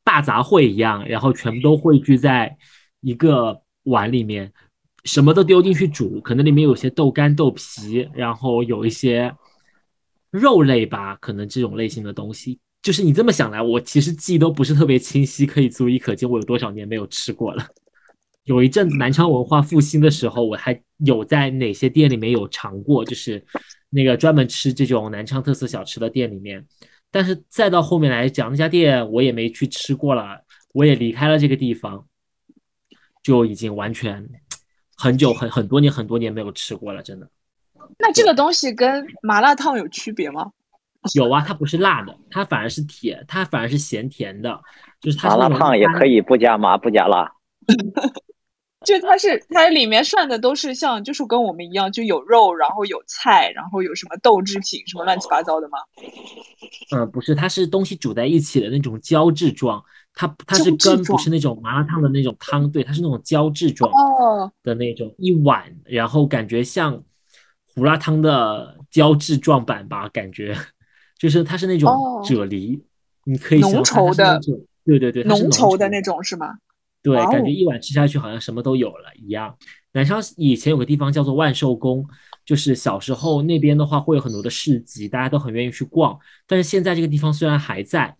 [0.02, 2.56] 大杂烩一样，然后全部都汇聚在
[3.02, 3.60] 一个。
[3.84, 4.52] 碗里面
[5.04, 9.34] 什么都丢进去煮，可能里面有些豆干、豆皮，然后有一些
[10.30, 12.58] 肉类吧，可能这种类型的东西。
[12.82, 17.66] 就是你这么想来，我其实记忆都不是特别清晰，可以足以可见我有多少年没有吃过了。
[18.44, 23.42] 有一阵子南昌文化复兴的时候，我还有在哪些店里面有尝过，就是
[23.88, 26.62] 那个专门吃这种南昌特色小吃的店里面。
[27.10, 30.38] 但是再到后面来讲，那家店我也没去吃过了，
[30.74, 32.06] 我也离开了这个地方。
[33.24, 34.24] 就已经完全
[34.96, 37.28] 很久很很多年很多年没有吃过了，真的。
[37.98, 40.52] 那这个东西跟麻辣烫有区别吗？
[41.14, 44.60] 有啊，它不是辣的，它反而是甜，它反而是咸甜的。
[45.00, 47.30] 就是它麻辣烫也可以不加麻不加辣。
[48.86, 55.78] 就它是它里面涮的都是像就是跟我们一样，就有肉，然后有菜，然后有什么豆制品什么乱七八糟的吗？
[56.94, 59.82] 嗯，不是，它是东西煮在一起的那种胶质状。
[60.16, 63.90] 它它是根不是那种麻辣烫的那种汤，对，它是那种胶质状
[64.62, 67.02] 的那种一碗，然后感觉像
[67.74, 70.56] 胡辣汤的胶质状版吧，感觉
[71.18, 71.92] 就是它是那种
[72.24, 72.80] 啫喱，
[73.24, 74.38] 你可以浓稠的，
[74.84, 76.54] 对对对，浓稠的那种是吗？
[77.02, 79.56] 对，感觉一碗吃下去好像什么都有了一样。
[79.94, 82.06] 南昌以前有个地方叫做万寿宫，
[82.46, 88.16] 就是小时候那边的话会有很多的市集，大家都很愿意去逛，但是现在这个地方虽然还在。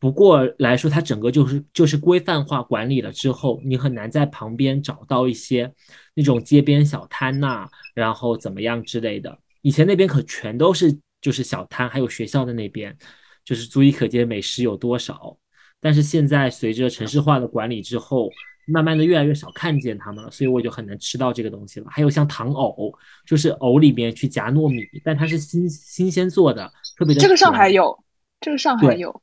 [0.00, 5.70] 不过来说，它整个就是就是规范化管理了之后，你很难在旁边找到一些
[6.14, 9.38] 那种街边小摊呐，然后怎么样之类的。
[9.60, 12.96] 以前那边可全都是就是小摊，还有学校的那边，
[13.44, 15.36] 就是足以可见美食有多少。
[15.78, 18.30] 但是现在随着城市化的管理之后，
[18.66, 21.86] 慢慢的越来越少看见他们了，所以我就很难吃到这个东西了。
[21.90, 22.90] 还有像糖藕，
[23.26, 27.20] 就是藕里面去夹糯米，但它是新新鲜做的，特别的。
[27.20, 28.02] 这个上海有，
[28.40, 29.22] 这个上海有。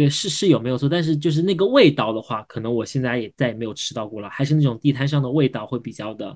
[0.00, 6.34] 对，是是有没有错，但是就是那个味道的话，可能我现在也再也没有吃到过了，还是那种地摊上的味道会比较的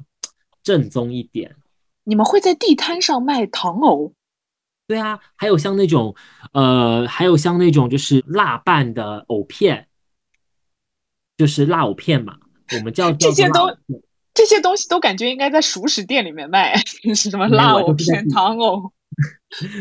[0.62, 1.56] 正宗一点。
[2.02, 4.12] 你们会在地摊上卖糖藕？
[4.86, 6.14] 对啊，还有像那种，
[6.52, 9.88] 呃，还有像那种就是辣拌的藕片，
[11.38, 12.36] 就是辣藕片嘛，
[12.76, 13.74] 我们叫这些都
[14.34, 16.76] 这些东西都感觉应该在熟食店里面卖，
[17.14, 18.92] 是 什么辣藕片、糖藕。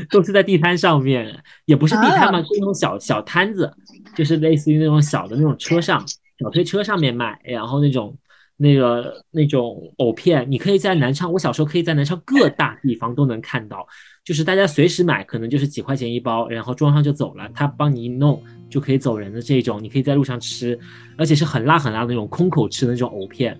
[0.09, 3.71] 都是在地摊上面，也不是地摊嘛，是那种小小摊子，
[4.15, 6.03] 就是类似于那种小的那种车上
[6.39, 8.15] 小推车上面卖，然后那种
[8.57, 13.85] 那个那种藕片，你可以在南昌，我小时候可以在南昌各大地方都能看到，
[14.23, 20.79] 就是大家随时买，可能就是几块钱一包，然后装上就走了，他帮你一弄就可以走人的这种，你可以在路上吃，
[21.17, 23.59] 而且是很辣很辣的那种空口吃的那种藕片。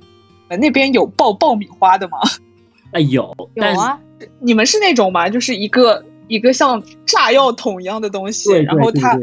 [0.49, 2.19] 那边有爆爆米花的吗？
[2.91, 3.99] 哎有，有啊。
[4.39, 5.29] 你们是那种吗？
[5.29, 9.17] 就是一个一个像炸药桶一样的东西，对然后它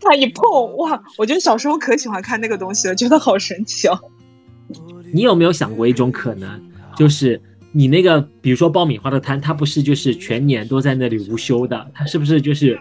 [0.00, 1.02] 它一碰，哇！
[1.18, 3.98] 我觉得小时候可喜欢看那个东西了，觉得好神奇哦。
[5.12, 6.60] 你有没有想过一种可能，
[6.96, 7.40] 就是
[7.72, 12.78] 你那个，比如说爆米花的摊，它不是就是全年都在那里无休的，它是不是就是，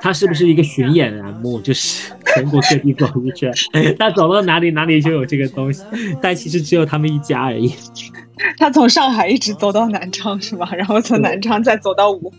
[0.00, 3.52] 它是不是一个巡演栏目，就是 全国各地走一圈，
[3.98, 5.82] 它走到哪里哪里就有这个东西，
[6.20, 7.72] 但其实只有他们一家而已。
[8.58, 10.68] 他从上海一直走到南昌是吧？
[10.74, 12.32] 然后从南昌再走到芜湖。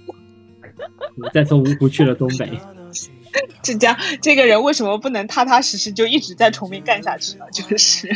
[1.34, 2.50] 再从芜湖去了东北，
[3.64, 7.46] 这家这个人为什么不能踏踏实实就一直在崇明干下去呢？
[7.52, 8.10] 就是，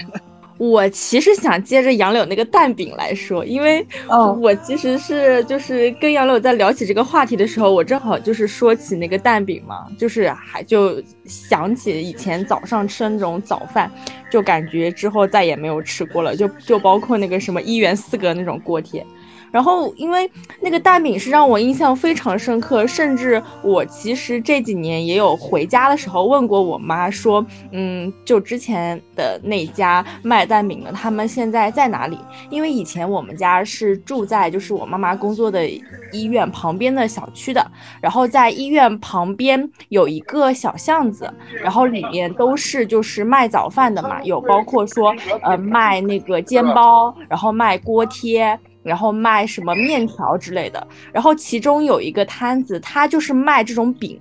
[0.60, 13.90] 我其实想接着杨柳那个蛋饼来说，因为哦我其实是就是跟杨柳在聊起这个话题的时候，我正好就是说起那个蛋饼嘛，就是还就想起以前早上吃的那种早饭，
[14.30, 19.06] 就感觉之后再也没有吃过了，就就包括那个什么一元四个那种锅贴。
[19.52, 20.30] 然后，因为
[20.62, 32.18] 那个蛋饼是让我印象非常深刻，甚至我其实这几年也有回家的时候问过我妈说，嗯，就之前的那家卖蛋饼的，他们现在在哪里？
[32.50, 35.68] 因为以前我们家是住在就是我妈妈工作的
[36.12, 37.66] 医院旁边的小区的，
[38.02, 41.32] 然后在医院旁边有一个小巷子，
[41.62, 48.58] 然后里面都是就是卖早饭的嘛，有包括说呃卖那个煎包，然后卖锅贴。
[48.90, 54.20] 然后卖什么面条之类的，然后其中有一个摊子，他就是卖这种饼，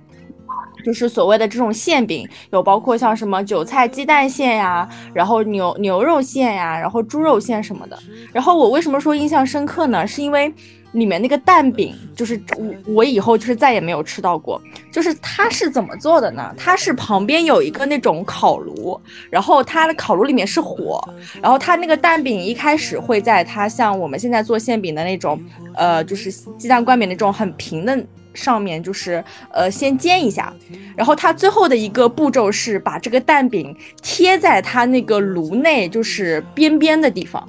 [0.83, 7.97] 就是所谓的这种馅饼，有包括像什么韭菜鸡蛋馅呀，然后牛牛肉馅呀，然后猪肉馅什么的。
[8.31, 10.05] 然后我为什么说印象深刻呢？
[10.07, 10.51] 是因为
[10.93, 14.59] 里面那个蛋饼，就是我我以后就是再也没有吃到过。
[14.91, 16.51] 就是它是怎么做的呢？
[16.57, 20.99] 它是旁边有一个那种烤炉，然后它的烤炉里面是火，
[21.41, 25.39] 然后它那个蛋饼一开始会在它像我们现在做馅饼的那种，
[25.75, 28.03] 呃，就是鸡蛋灌饼那种很平的
[28.39, 30.53] 上面，就是呃先煎一下，
[30.95, 37.47] 然后它最后的一个步骤是把这个蛋饼贴在它那个炉内就是边边的地方，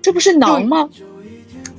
[0.00, 0.88] 这不是馕吗？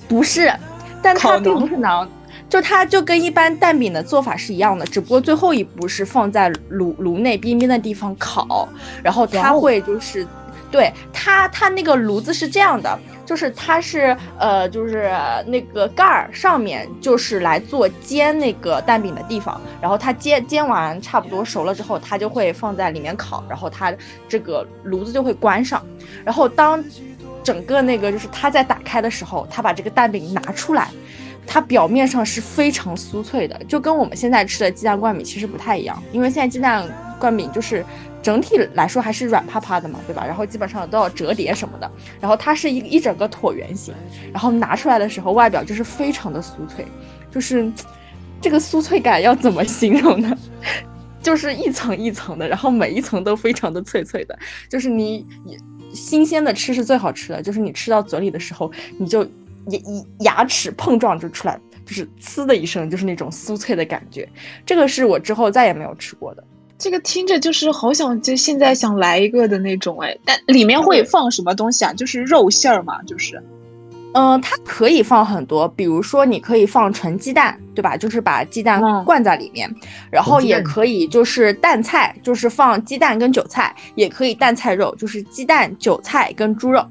[0.08, 0.54] 不是，
[1.02, 2.08] 但它并不是馕。
[2.49, 8.69] 就它就跟一般蛋饼的做法是一样的，只不过最后一步是放在炉炉内边边的地方烤，
[9.02, 10.28] 然后它会就是，
[10.73, 15.12] 对它它那个炉子是这样的，就是它是呃就是
[15.45, 23.93] 那个盖儿上面就是来做煎那个蛋饼的地方，然后它煎煎完差不多熟了之后，它就会放在里面烤，然后它
[24.27, 25.86] 这个炉子就会关上，
[26.25, 26.83] 然后当
[27.43, 30.89] 整个那个就是它在打开的时候，它把这个蛋饼拿出来。
[31.45, 36.88] 它表面上是非常酥脆的，就跟我们现在吃的鸡蛋灌饼其实不太一样，因为现在鸡蛋
[37.19, 37.86] 灌饼就是
[38.23, 40.25] 整体来说还是软趴趴的嘛，对吧？
[40.25, 43.93] 然后基本上都要折叠什么的，然后它是一一整个椭圆形，
[44.31, 46.88] 然后拿出来的时候外表就是非常的酥脆，
[47.29, 47.69] 就是
[48.41, 50.36] 这个酥脆感要怎么形容呢？
[51.21, 54.38] 就是一层一层的，然后每一层都非常的脆脆的，
[54.69, 55.25] 就是你
[55.93, 59.23] 新鲜的吃是最好吃的，就是你吃到嘴里的时候，你就
[59.67, 59.81] 牙
[60.19, 64.27] 牙齿碰撞就出来，就是呲的一声，就是那种酥脆的感觉。
[64.65, 66.43] 这个是我之后再也没有吃过的。
[66.77, 71.93] 这个听着就是好想，就现在想来一个的那种哎，但里面会放什么东西啊？
[71.93, 73.41] 就是肉馅儿嘛，就是
[74.13, 77.95] 嗯，它可以放很多，比如说你可以放纯鸡蛋，对吧？
[77.95, 79.73] 就是把鸡蛋嗯灌在里面，
[80.12, 86.86] 然后也可以就是蛋菜，就是放鸡蛋跟韭菜，也可以蛋菜肉，就是鸡蛋、韭菜跟猪肉。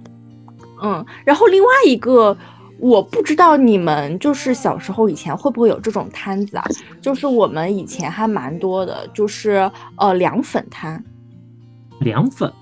[0.82, 2.36] 嗯，然后另外一个。
[2.82, 6.64] 我不知道你们就是小时候以前会不会有这种摊子啊？
[7.00, 11.02] 就是我们以前还蛮多的，就是呃凉粉摊。
[12.00, 12.52] 凉粉，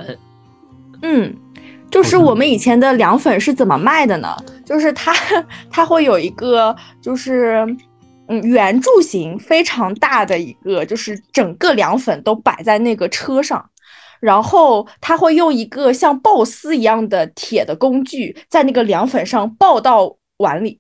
[1.00, 1.35] 嗯，
[1.90, 4.37] 就是我们以前的凉粉是怎么卖的呢？
[4.62, 5.14] 就是它
[5.70, 7.64] 它会有一个就是
[8.28, 13.64] 嗯圆柱形非常大的一个，就是整个凉粉都摆在那个车上。
[14.20, 20.78] 然后他会用一个像刨丝一样的铁的工具，在那个凉粉上刨到碗里，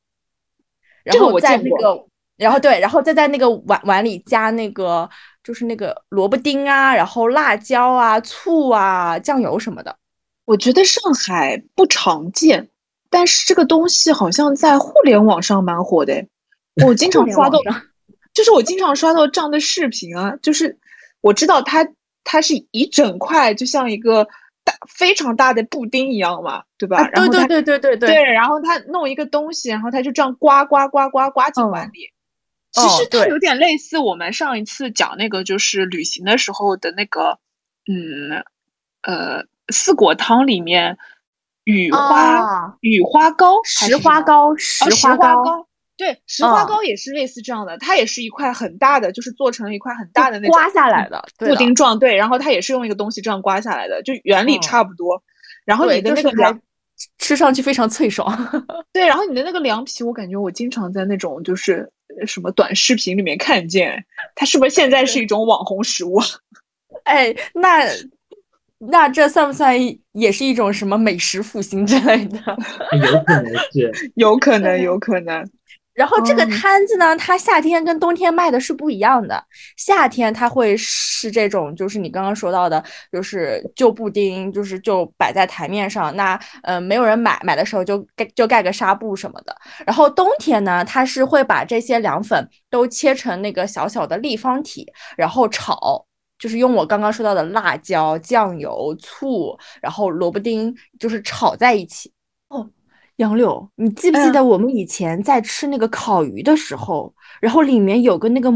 [1.02, 5.08] 然这个后在那个，然后对，然后再在那个碗碗里加那个
[5.42, 9.96] 就是那个萝卜丁啊，然后辣椒啊、醋啊、酱油什么的。
[10.44, 12.68] 我觉得上海不常见，
[13.08, 16.28] 但是这个东西好像在互联网上蛮火的诶。
[16.86, 17.58] 我经常刷到
[18.32, 20.78] 就是我经常刷到这样的视频啊，就是
[21.20, 21.86] 我知道它
[22.30, 24.24] 它是一整块，就像一个
[24.62, 26.98] 大非常大的布丁一样嘛，对吧？
[26.98, 32.12] 啊，对对然后它对对对对，然后他弄一个东西，然后他就这样刮刮刮刮刮进碗里。
[32.70, 37.36] 其实它有点类似我们上一次讲那个，就是旅行的时候的那个，
[37.90, 38.44] 嗯，
[39.02, 40.96] 呃，四果汤里面
[41.64, 45.66] 雨花、啊雨花糕石花糕，石花糕，糕，
[46.00, 55.22] 对，石花嗯糕也是类似这样的，它也是一块很大的，就是做成一块很大的那种刮下来的，布丁状，对，然后它也是用一个东西这样刮下来的，就原理嗯差不多。
[55.66, 56.58] 然后你的那个凉，
[57.18, 58.26] 吃上去非常脆爽。
[58.94, 61.86] 对，然后你的那个凉皮，我感觉我经常在那种就是
[62.18, 64.02] 呃什么短视频里面看见，
[64.34, 66.26] 它是不是现在是一种网红食物啊？
[67.04, 67.84] 哎，那
[68.78, 69.76] 那这算不算
[70.12, 72.38] 也是一种什么美食复兴之类的？
[72.96, 74.12] 有可能是。
[74.14, 75.46] 有可能，有可能。
[75.92, 79.42] 然后这个嗯摊子呢，它夏天跟冬天卖的是不一样的。
[79.76, 82.82] 夏天它会是这种，就是你刚刚说到的，
[83.12, 86.14] 就是旧布丁，就是就摆在台面上。
[86.16, 89.54] 那呃，没有人买，买的时候就盖就盖个纱布什么的。
[89.84, 94.86] 然后冬天呢，它是会把这些凉粉都切成那个小小的立方体，
[95.16, 96.06] 然后炒。
[96.38, 102.10] 就是用我刚刚说到的辣椒、酱油、醋，然后萝卜丁，就是炒在一起。
[103.20, 108.50] 哦，杨柳，你记不记嗯得我们以前在吃那个烤鱼的时候，然后里面有个那个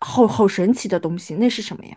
[0.00, 1.96] 好好神奇的东西，那是什么呀？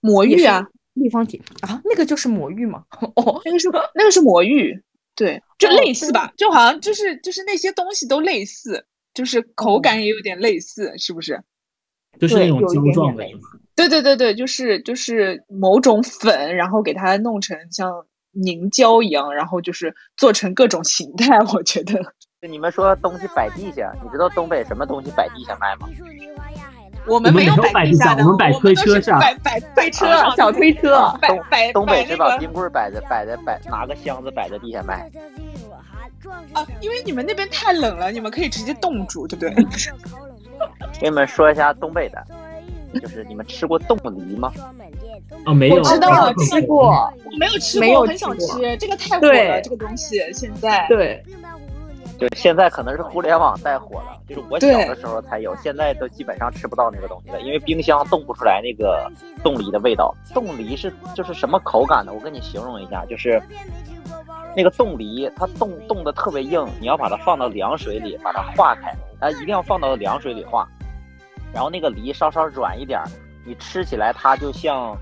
[0.00, 2.84] 魔芋啊，立方体啊，那个就是魔芋吗？
[3.16, 4.82] 哦，那个是那个是魔芋，
[5.14, 8.84] 对，就哦类似吧，就好像就是就是那些东西都类似，
[9.14, 11.40] 就是口感也有点类似，是不是？
[12.18, 13.24] 就是那种胶对有一点状的，
[13.74, 17.90] 对对对对，就是就是某种粉，然后给它弄成像
[18.32, 21.38] 凝胶一样，然后就是做成各种形态。
[21.52, 21.94] 我觉得
[22.40, 25.88] 就你们说东西摆地下，你知道东北什么东西摆地下卖吗？
[27.04, 35.10] 我们没有摆摆地下的，我们摆推车上摆摆 推车啊，小推车摆东摆东北是把冰棍摆在摆在摆，拿个箱子摆在地下卖。
[36.52, 39.54] 啊，因为你们那边太冷了，你们可以直接冻住，对不对？
[41.00, 42.24] 给你们说一下东北的，
[43.00, 44.52] 就是你们吃过冻梨吗？
[45.46, 50.86] 哦，没有，我知道吃过，我没有吃过，我很有吃过想吃，这个太火了，这个东西现在。
[50.88, 51.22] 对，
[52.18, 59.10] 对现在可能是互联网带火了，就是我小的时候才有，现在都基本上吃不到那个东西了，因为冰箱冻不出来那个
[59.42, 60.14] 冻梨的味道。
[60.34, 62.12] 冻梨是就是什么口感呢？
[62.12, 63.42] 我跟你形容一下，就是
[64.54, 70.68] 那个冻梨，它冻冻的特别硬，你要把它放到凉水里把它化开，啊，一定要放到凉水里化，
[71.52, 73.04] 然后那个梨稍稍软一点儿，
[73.44, 74.96] 你吃起来它就像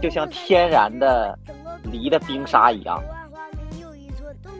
[0.00, 1.38] 就像天然的
[1.84, 3.02] 梨的冰沙一样。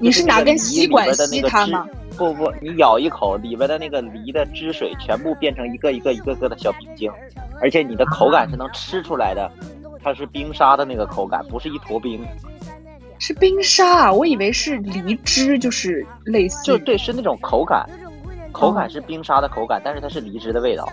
[0.01, 1.87] 你是拿根吸里管的那个汁它吗？
[2.17, 7.11] 不不，你咬一口，里边的那个梨的汁水全部变成一个一个一个个的小冰晶，
[7.61, 9.51] 而且你的口感是能吃出来的，
[10.03, 12.25] 它是冰沙的那个口感，不是一坨冰，
[13.19, 16.63] 是冰沙啊，我以为是梨汁，就是类似。
[16.65, 17.89] 就对，是那种口感，
[18.59, 20.89] 口哦感是冰沙的口感，但是它是梨汁的味道，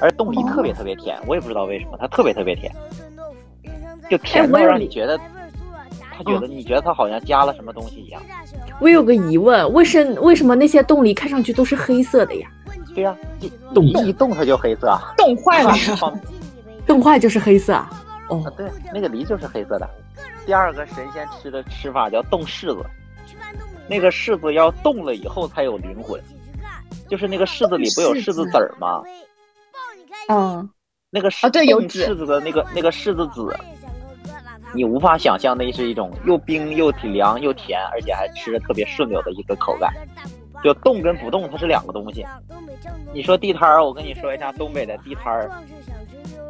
[0.00, 2.72] 而冻梨特别特别甜，我也不知道为什么，它特别特别甜，
[4.10, 5.18] 就甜到让你觉得，
[6.16, 8.22] 他觉得你觉得它好像加了什么东西一样，
[8.80, 12.48] 我有个疑问，为什为什么那些冻梨看上去都是黑色的呀？
[12.94, 15.72] 对呀、一冻一一冻它就黑色啊， 冻坏了
[16.86, 17.90] 冻坏就是黑色啊？
[18.28, 19.88] 啊，对，那个梨就是黑色的。
[20.46, 22.82] 第二个神仙吃的吃法叫冻柿子，
[23.86, 26.20] 那个柿子要冻了以后才有灵魂，
[27.08, 29.02] 就是那个柿子里不有柿子籽儿吗？
[30.28, 30.68] 嗯，
[31.10, 33.54] 那个柿啊对有柿子的那个那个柿子籽，
[34.74, 39.92] 你无法想象那是一种又冰又挺凉又甜，而且还吃着特别顺溜的一个口感。
[40.62, 42.26] 就冻跟不冻它是两个东西。
[43.14, 45.50] 你说地摊儿，我跟你说一下东北的地摊儿，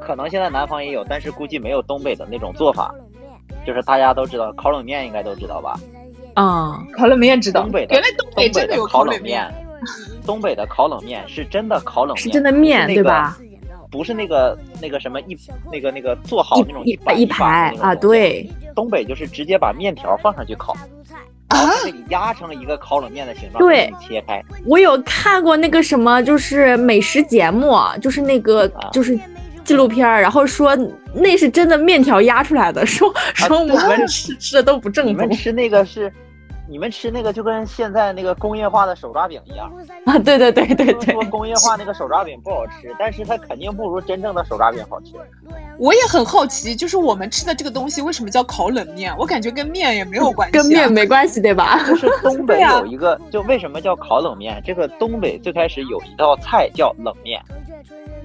[0.01, 2.95] 可能现在南方也有，但是估计没有东北的那种做法。
[3.67, 5.79] 就是大家都知道烤冷面，应该都知道吧？
[6.35, 9.55] 啊，烤冷面知道，东北的原来东北真的烤冷冷面，
[10.27, 13.39] 东北的烤冷面是真的烤冷面，是真的面那个对吧？
[13.91, 15.35] 不是那个那个什么一
[15.73, 20.77] 那个那个做好那种一板板一排啊，对，东北就是直接把面条放上去烤，
[21.49, 24.45] 然后给你压成一个烤冷面的形状，对给你切开。
[24.67, 29.19] 我有看过那个什么，就是美食节目，就是那个啊就是
[29.65, 30.77] 纪录片，然后说
[31.15, 36.13] 那是真的面条压出来的，说说我们吃吃的都不正宗你们吃那个是，
[36.69, 39.73] 你们吃那个就跟现在那个工业化的手抓饼一样。
[40.05, 40.19] 啊！
[40.19, 45.13] 对对对对对说，工业化那个手抓饼不好吃，但是它肯定不如真正的手抓饼好吃。
[45.79, 49.17] 我也很好奇，就是我们吃的这个东西为什么叫烤冷面？
[49.17, 51.79] 我感觉跟面也没有关系、啊，跟面没关系对吧？
[51.87, 54.61] 就是 东北有一个，就为什么叫烤冷面？
[54.65, 57.41] 这个东北最开始有一道菜叫冷面，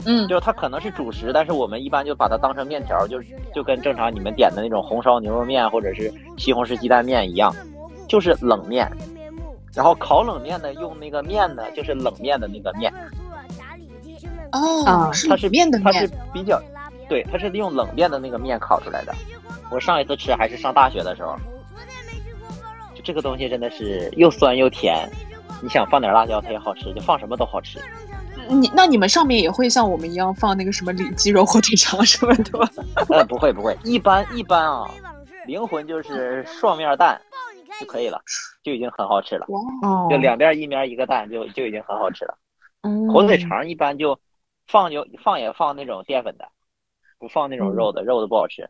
[0.05, 3.21] 嗯，就是它可能是主食，但是我们一般就把它当成面条，就
[3.53, 7.53] 就跟正常你们点的那种红烧牛肉面或者是西红柿鸡蛋面一样，
[8.07, 8.89] 就是冷面。
[9.73, 12.93] 然后烤冷面呢，用那个面呢，就是冷面的那个面，
[14.51, 16.61] 哦，它是面的它是，比较，
[17.09, 19.15] 对，它是利用冷面的那个面烤出来的。
[19.71, 21.35] 我上一次吃还是上大学的时候，
[22.93, 25.09] 就这个东西真的是又酸又甜，
[25.59, 27.79] 你想放点辣椒，它也好吃，就放什么都好吃。
[28.47, 32.69] 你那你们上面也会像我们一样放那个什么里脊肉、火腿肠什么的吗？
[33.09, 34.87] 呃，不会不会，一般一般啊，
[35.47, 37.19] 灵魂就是双面蛋
[37.79, 38.21] 就可以了，
[38.63, 39.45] 就已经很好吃了。
[39.81, 42.37] 哦，就两边一面一个蛋就就已经很好吃了。
[42.81, 44.19] 嗯火腿肠一般就
[44.67, 46.45] 放就放也放那种淀粉的，
[47.17, 48.67] 不放那种肉的，肉的不好吃。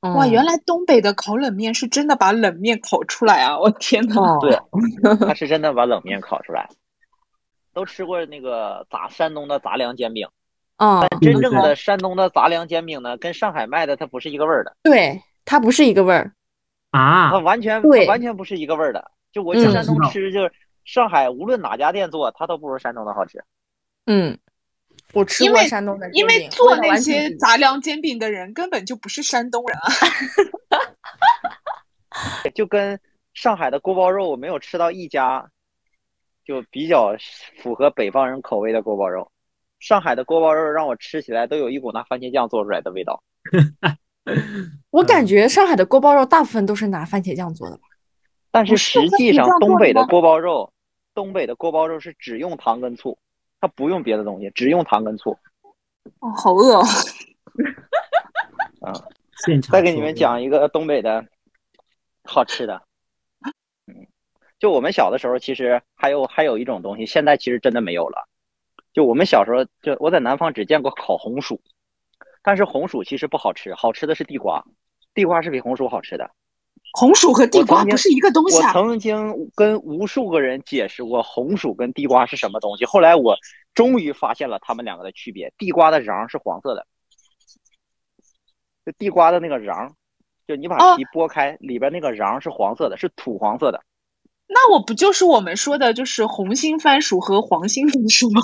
[0.00, 3.58] 哇，嗯原来东北的烤冷面是真的把冷面烤出来啊！
[3.58, 4.56] 我天呐，哦对，
[5.26, 6.68] 他是真的把冷面烤出来。
[7.74, 10.26] 都吃过那个杂山东的杂粮煎饼，
[10.78, 16.32] 嗯，真正的山东的杂粮煎饼呢，跟上海卖的它不是一个味儿的，对，它不是一个味儿。
[16.90, 19.10] 啊它，完全完全不是一个味儿的。
[19.30, 20.52] 就我去嗯山东吃，就是
[20.84, 23.44] 上海无论哪家店做，它都不如山东的好吃。
[24.06, 24.38] 嗯，
[25.12, 29.88] 我吃因为过山东的煎饼，因为做那些杂粮煎饼的人根本就不是山东人啊！
[32.54, 32.98] 就跟
[33.34, 35.50] 上海的锅包肉，我没有吃到一家
[36.44, 37.14] 就比较
[37.58, 39.30] 符合北方人口味的锅包肉。
[39.78, 43.22] 上海的锅包肉让我吃起来都有一股拿番茄酱做出来的味道。
[44.90, 47.82] 我感觉上海的锅包肉大部分都是拿番茄酱做的吧？
[48.50, 50.72] 但是实际上东北的锅包肉，
[51.14, 53.18] 东北的锅包肉是只用糖跟醋，
[53.60, 55.36] 它不用别的东西，只用糖跟醋。
[56.20, 56.84] 哦，好饿哦！
[58.80, 58.92] 啊，
[59.44, 61.24] 现场再给你们讲一个东北的
[62.24, 62.82] 好吃的。
[63.86, 64.06] 嗯，
[64.58, 68.26] 就我们小的时候，其实还有还有一种东西，现在其实真的没有了。
[68.94, 71.60] 就我们小时候，就我在南方只见过烤红薯，
[72.48, 74.64] 但是红薯其实不好吃，好吃的是地瓜，
[75.12, 76.30] 地瓜是比红薯好吃的。
[76.94, 78.68] 红薯和地瓜不是一个东西啊！
[78.68, 83.36] 我曾经跟无数个人解释过红薯跟地瓜是什么东西，后来我
[83.74, 85.52] 终于发现了它们两个的区别。
[85.58, 86.86] 地瓜的瓤是黄色的，
[88.86, 89.92] 就地瓜的那个瓤，
[90.46, 93.78] 就你把哦皮剥开，里边那个瓤是黄色的，是土黄色的。
[94.46, 98.40] 那我不就是我们说的，就是红心番薯和黄心番薯吗？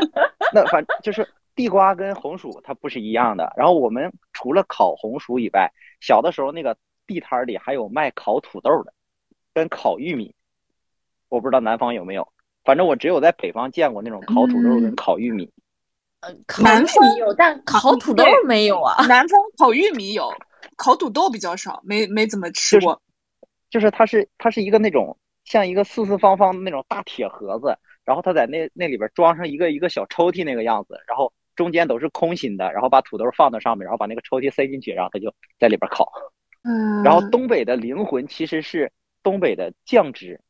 [0.54, 3.52] 那反就是地瓜跟红薯它不是一样的。
[3.56, 6.76] 然后我们除了烤红薯以外，小的时候那个
[7.06, 8.92] 地摊儿里还有卖烤土豆的，
[9.52, 10.34] 跟烤玉米。
[11.28, 12.28] 我不知道南方有没有，
[12.64, 15.50] 反正我只有在北方见过那种烤土豆跟嗯烤玉米。
[16.46, 19.04] 烤南玉米有，但烤土豆没有啊。
[19.06, 20.32] 南方烤玉米有，
[20.76, 23.02] 烤土豆比较少，没没怎么吃就是过。
[23.68, 36.10] 就是它是它是一个那种像一个四四方方的那种大铁盒子，然后它在那那里边装上一个一个小抽屉那个样子，然后中间都是空心的，然后把土豆放到上面，然后把那个抽屉塞进去，然后它就在里边烤。
[36.62, 38.92] 嗯，然后东北的灵魂其实是
[39.22, 40.40] 东北的酱汁，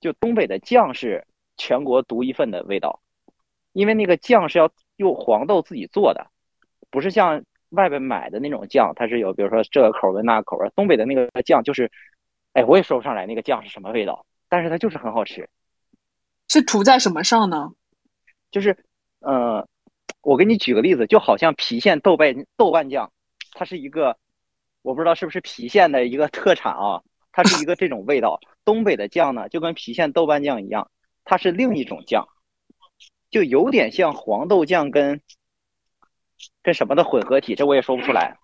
[0.00, 1.26] 就东北的酱是
[1.56, 3.00] 全国独一份的味道，
[3.72, 6.26] 因为那个酱是要用黄豆自己做的，
[6.90, 10.70] 不是像外边买的那种酱，它是有比如说这个口味那个口味。
[10.74, 11.90] 东北的那个酱就是，
[12.52, 15.48] 哎，我也说不上来那个酱是什么味道，但是它就是很好吃。
[16.48, 17.70] 是涂在什么上呢？
[18.50, 18.76] 就是，
[19.20, 19.68] 呃，
[20.20, 23.12] 我给你举个例子，就好像郫县豆瓣豆瓣酱，
[23.52, 24.18] 它是一个，
[24.82, 27.02] 我不知道是不是郫县的一个特产啊，
[27.32, 28.40] 它是一个这种味道。
[28.64, 30.90] 东北的酱呢，就跟郫县豆瓣酱一样，
[31.24, 32.28] 它是另一种酱，
[33.30, 35.20] 就有点像黄豆酱跟
[36.62, 38.36] 跟什么的混合体，这我也说不出来。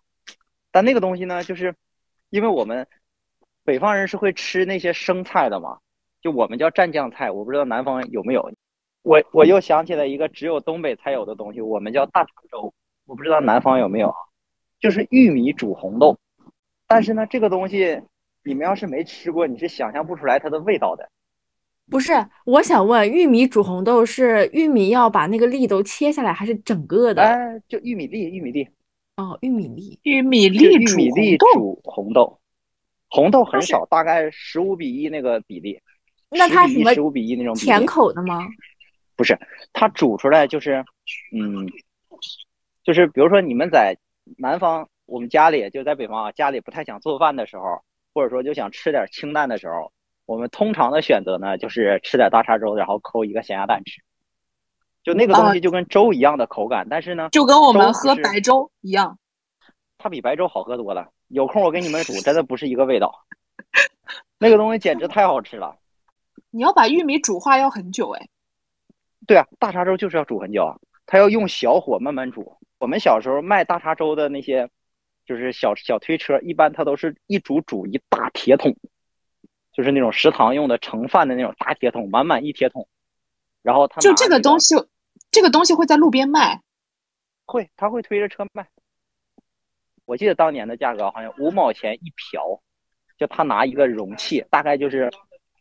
[0.71, 1.75] 但那个东西呢，就是
[2.31, 2.87] 因为我们
[3.65, 5.79] 北方人是会吃那些生菜的嘛，
[6.23, 8.51] 就我们叫蘸酱菜，我不知道南方有没有。
[9.05, 12.73] 我我又想起了一个只有东北才有的东西，我们叫大碴粥，
[13.07, 14.13] 我不知道南方有没有，
[14.81, 16.19] 就是玉米煮红豆。
[16.89, 18.01] 但是呢，这个东西
[18.45, 21.09] 你们要是没吃过，你是想象不出来它的味道的。
[21.91, 22.13] 不是，
[22.47, 27.23] 我想问，玉米煮红豆是玉米要把那个粒都切下来，还是整个的？
[27.23, 28.67] 哎，就玉米粒，玉米粒，
[29.17, 29.99] 哦，玉米粒。
[30.03, 32.41] 玉米粒煮玉米粒红豆，煮红豆，
[33.11, 35.79] 红豆很少，大概十五比一那个比例，
[36.31, 37.85] 那它什么十比、十五比一那种比甜。
[37.85, 38.49] 口的吗？
[39.17, 39.39] 不是，
[39.73, 40.85] 它煮出来就是，
[41.33, 41.67] 嗯，
[42.83, 43.97] 就是比如说你们在
[44.39, 49.93] 南方，我们家里就在北方啊，家里不太想做饭的时候，或者说就想吃点清淡的时候，
[50.27, 54.01] 我们通常的选择呢就是吃点大碴粥，然后抠一个咸鸭蛋吃，
[55.03, 59.19] 就那个东西就跟粥一样的口感，但是呢，就跟我们喝白粥一样。
[59.99, 61.09] 它比白粥好喝多了。
[61.29, 63.25] 有空我给你们煮，真的不是一个味道，
[64.39, 65.77] 那个东西简直太好吃了。
[66.51, 68.29] 你要把玉米煮化要很久哎。
[69.27, 72.57] 对啊，大碴粥就是要煮很久啊，它要用小火慢慢煮。
[72.79, 74.69] 我们小时候卖大碴粥的那些，
[75.25, 78.77] 就是小小推车，一般它都是一煮煮一大铁桶，
[79.73, 82.87] 就是那种食堂用的盛饭的那种大铁桶，满满一铁桶。
[83.63, 84.75] 然后他就这个东西，
[85.31, 86.61] 这个东西会在路边卖。
[87.47, 88.69] 会，他会推着车卖。
[90.05, 92.61] 我记得当年的价格好像五毛钱一瓢，
[93.17, 95.11] 就他拿一个容器，大概就是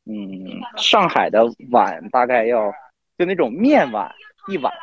[0.05, 2.69] 嗯，上海的碗大概要
[3.17, 4.11] 就那种面碗
[4.47, 4.73] 一碗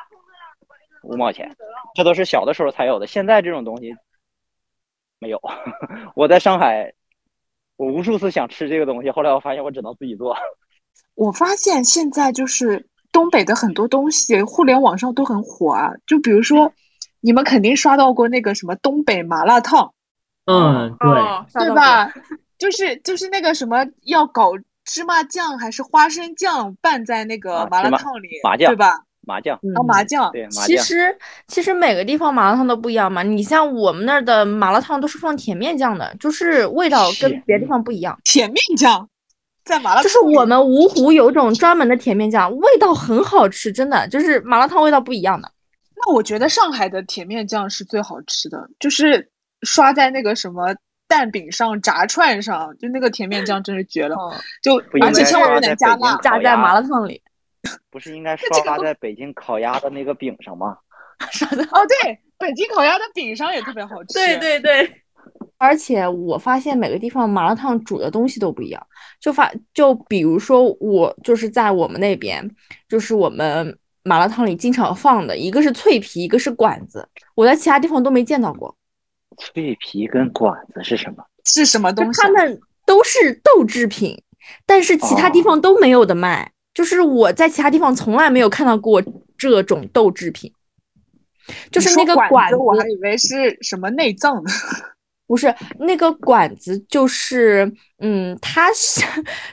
[1.02, 1.56] 五毛钱，
[1.94, 3.94] 这都是小的时候才有的，现在这种东西
[5.18, 5.40] 没有。
[6.14, 6.92] 我在上海，
[7.76, 10.36] 我无数次想吃这个东西，后来我发现我只能自己做。
[11.14, 15.90] 我发现现在就是东北的很多东西，互联网上都很火啊。
[16.06, 16.72] 就比如说，
[17.20, 19.92] 你们肯定刷到过那个什么东北麻辣烫，
[20.46, 21.74] 嗯，对，哦对？
[21.74, 22.12] 吧？
[22.58, 24.52] 就是就是那个什么要搞
[24.92, 28.98] 芝麻酱还是花生酱拌在那个麻辣烫里，麻酱对吧？
[29.24, 31.16] 麻酱，然后麻酱，对麻酱，其实
[31.46, 33.22] 其实每个地方麻辣烫都不一样嘛。
[33.22, 38.18] 你像我们那儿的麻辣烫都是放甜面酱的，就是味道跟别的地方不一样。
[38.24, 39.08] 甜面酱
[39.64, 45.52] 在麻辣烫就是我们芜湖有种专门的甜面酱，味道很好吃，真的就是麻辣烫味道不一样的。
[45.94, 49.30] 那我觉得上海的甜面酱是最好吃的，就是
[49.62, 50.74] 刷在那个什么
[51.10, 54.16] 蛋饼上、炸串上，就那个甜面酱真是绝了。
[54.16, 54.32] 嗯，
[54.62, 56.20] 就而且千万不能加辣北京烤。
[56.22, 57.20] 炸在麻辣烫里。
[57.90, 60.78] 不是应该 刷在北京烤鸭的那个饼上吗？
[61.72, 64.14] 哦，对，北京烤鸭的饼上也特别好吃。
[64.14, 64.90] 对对对。
[65.58, 68.86] 而且我发现每个地方麻辣烫煮的东西都不一样，
[69.20, 72.48] 就发就比如说我就是在我们那边，
[72.88, 78.74] 就是我们麻辣烫里经常放的一个是脆皮，一个是管子，我在其他地方都没见到过。
[79.40, 81.24] 脆皮跟管子是什么？
[81.44, 82.24] 是什么东西啊？
[82.24, 84.22] 他们都是豆制品，
[84.66, 86.52] 但是其他地方都没有的卖。
[86.72, 89.02] 就是我在其他地方从来没有看到过
[89.36, 90.52] 这种豆制品，
[91.72, 94.50] 就是那个管子，我还以为是什么内脏呢。
[95.26, 99.00] 不是那个管子，就是嗯，它是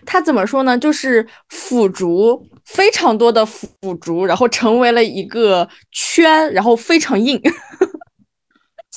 [0.06, 0.76] 它怎么说呢？
[0.78, 3.70] 就是腐竹非常多的腐
[4.02, 7.40] 竹，然后成为了一个圈，然后非常硬，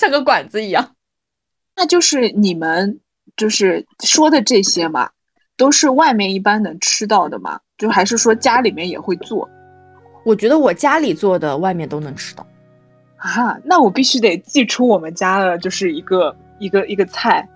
[0.01, 0.97] 像个管子一样。
[1.77, 2.99] 那就是你们
[3.37, 5.11] 就是说的这些嘛，
[5.59, 7.61] 都是外面一般能吃到的嘛？
[7.77, 9.49] 就还是说家里面也会做
[10.25, 12.47] 我觉得我家里做的，外面都能吃到。
[13.17, 13.59] 啊？
[13.65, 17.47] 那我必须得寄出我们家的，就是一个一个一个菜，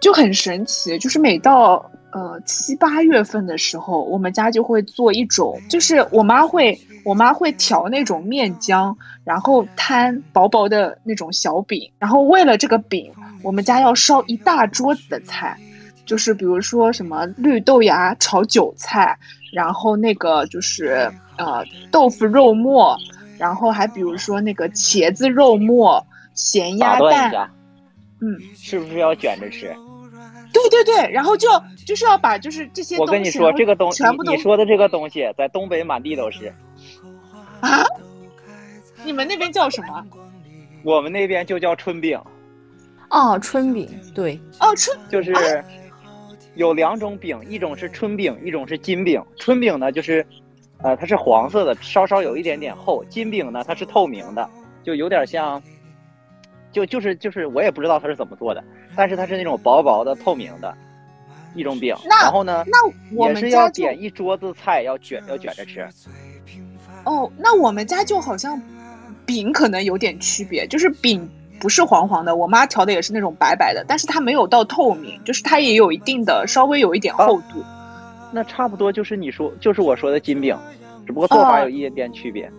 [0.00, 8.94] 就很神奇，就是每到呃七八月份的时候，我们家就会做一种，就是我妈会我妈会调那种面浆，
[9.24, 13.12] 然后摊薄薄的那种小饼，然后为了这个饼，
[13.42, 15.58] 我们家要烧一大桌子的菜，
[16.06, 19.18] 就是比如说什么绿豆芽炒韭菜，
[19.52, 22.96] 然后那个就是呃豆腐肉末，
[23.38, 26.00] 然后还比如说那个茄子肉末、
[26.34, 27.50] 咸鸭蛋，
[28.20, 29.74] 嗯，是不是要卷着吃？
[30.54, 31.48] 对对对，然后就
[31.84, 36.54] 就是要把就是这些我跟你说，这个东全部都你你说的这个东西，在东北满地都是，
[37.60, 37.84] 啊，
[39.04, 40.06] 你们那边叫什么？
[40.84, 42.20] 我们那边就叫春饼，
[43.10, 45.64] 哦，春饼，对，哦，春就是
[46.54, 49.20] 有两种饼，一种是春饼，一种是金饼。
[49.36, 50.24] 春饼呢，就是
[50.82, 54.48] 呃，它是黄色的，稍稍有一点点厚；金饼呢，它是透明的，
[54.82, 55.62] 就有点像，
[56.70, 58.62] 就就是就是我也不知道它是怎么做的，
[58.96, 60.74] 但是它是那种薄薄的透明的
[61.54, 61.94] 一种饼。
[62.06, 62.78] 那然后呢，那
[63.16, 65.86] 我也是要点一桌子菜，要卷要卷着吃。
[67.04, 68.60] 哦，那我们家就好像
[69.26, 71.28] 饼可能有点区别，就是饼
[71.60, 77.62] 不是黄黄的，我妈调的也是那种白白的，但是它没有到透明，就是它也有一定的稍微有一点厚度。
[78.32, 80.56] 那差不多就是你说，就是我说的金饼，
[81.06, 82.50] 只不过做法哦有一点点区别。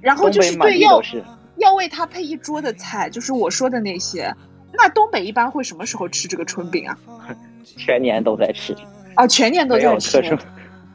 [0.00, 1.22] 然后就是对要是。
[1.56, 4.32] 要为它配一桌的菜，就是我说的那些。
[4.78, 6.96] 那东北一般会什么时候吃这个春饼啊？
[7.76, 8.74] 全年都在吃，
[9.14, 10.36] 啊，全年都在吃没有特。
[10.36, 10.46] 殊，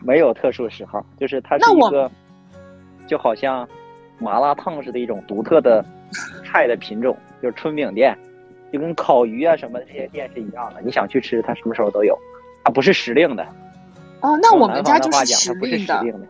[0.01, 2.09] 没有特殊时候，就是它是一个，
[3.05, 3.67] 就好像
[4.17, 5.85] 麻辣烫似的一种独特的
[6.43, 8.17] 菜的品种，就是春饼店，
[8.71, 10.81] 就跟烤鱼啊什么的这些店是一样的。
[10.81, 12.17] 你想去吃，它什么时候都有，
[12.63, 13.45] 它不是时令的。
[14.21, 15.25] 哦，那我们家就是。
[15.25, 16.27] 时令的。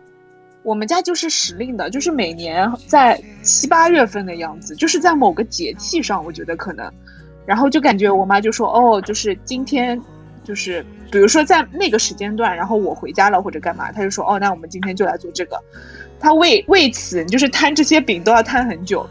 [0.62, 6.90] 我们家就是时令的，就是每年在七八月份的样子，就是在某个节气上，我觉得可能，
[7.46, 10.00] 然后就感觉我妈就说，哦，就是今天，
[10.42, 15.60] 就是比如说在那个时间段，然后我回家了或者干嘛，她就说，哦，那我们今天就来做这个。
[16.18, 19.08] 她为为此就是摊这些饼都要摊很久，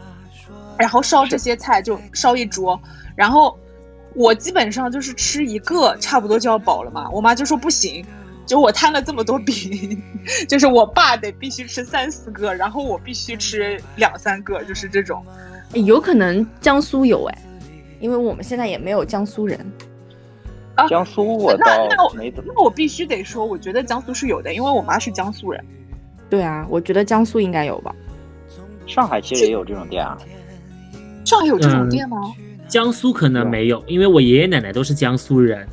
[0.78, 2.80] 然后烧这些菜就烧一桌，
[3.14, 3.58] 然后
[4.14, 8.04] 我基本上就是吃一个差不多就要饱了嘛，我妈就说不行。
[8.46, 10.02] 就我摊了这么多饼，
[10.46, 15.24] 就是我爸得必须吃三四个，然后我必须吃两三个，就是这种。
[15.72, 17.38] 有可能江苏有哎，
[18.00, 19.58] 因为我们现在也没有江苏人。
[20.76, 25.64] 啊江苏我那那我那我必须得说，我觉得江苏是有的，因为我妈是江苏人。
[26.28, 27.94] 对啊，我觉得江苏应该有吧。
[28.86, 30.18] 上海其实也有这种店啊。
[31.24, 32.18] 上海有这种嗯店吗？
[32.66, 35.64] 江苏可能没有，因为我爷爷奶奶都是江苏人，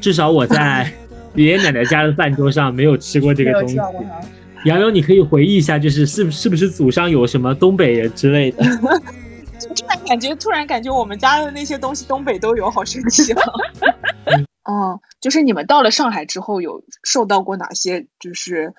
[0.00, 0.92] 至少我在
[1.34, 3.78] 爷爷奶奶家的饭桌上没有吃过这个东西。
[4.66, 8.62] 杨柳，你可以回忆一下，就是是是不是祖上有什么东北人之类的？
[9.68, 13.42] 突然感觉，突然感觉我们家的那些东西东北都有，好神奇啊！
[14.64, 18.72] 哦，就是你们到了上海之后，有受到过哪些就是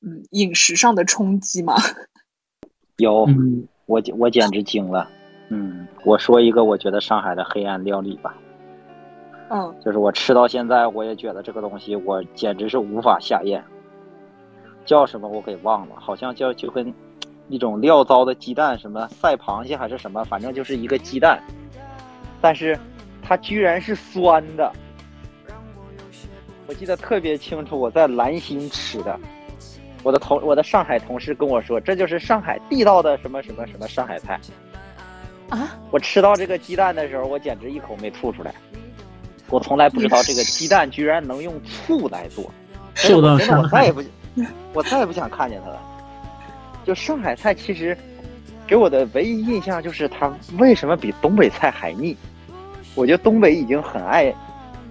[0.00, 1.74] 嗯饮食上的冲击吗？
[2.98, 3.26] 有，
[3.86, 5.08] 我我简直惊了。
[5.50, 8.34] 嗯，我说一个我觉得上海的黑暗料理吧。
[9.50, 13.64] 嗯，就是我吃到现在，我也觉得这个东西我简直是无法下咽。
[14.84, 16.92] 叫什么我给忘了，好像叫就跟
[17.48, 21.42] 一种料糟的鸡蛋，什么赛螃蟹还是什么，反正就是一个鸡蛋，
[22.40, 22.78] 但是
[23.22, 24.70] 它居然是酸的。
[26.66, 29.18] 我记得特别清楚，我在兰心吃的，
[30.02, 34.38] 我的同我的上海同事跟我说，这就是上海地道的什么什么什么上海菜。
[35.48, 35.78] 啊！
[35.90, 38.54] 我吃到这个鸡蛋的时候，我简直一口没吐出来。
[39.48, 42.52] 我从来不知道这个鸡蛋居然能用醋来做，
[42.94, 44.02] 受到我再也不。
[44.72, 45.80] 我再也不想看见它了。
[46.88, 47.94] 就上海菜，其实
[48.66, 52.16] 给我的唯一印象就是它为什么比东北菜还腻？
[52.94, 54.34] 我觉得东北已经很爱，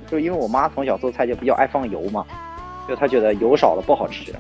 [0.08, 2.24] 就因为我妈从小做菜就比较爱放油嘛，
[2.88, 4.32] 就她觉得油少了不好吃。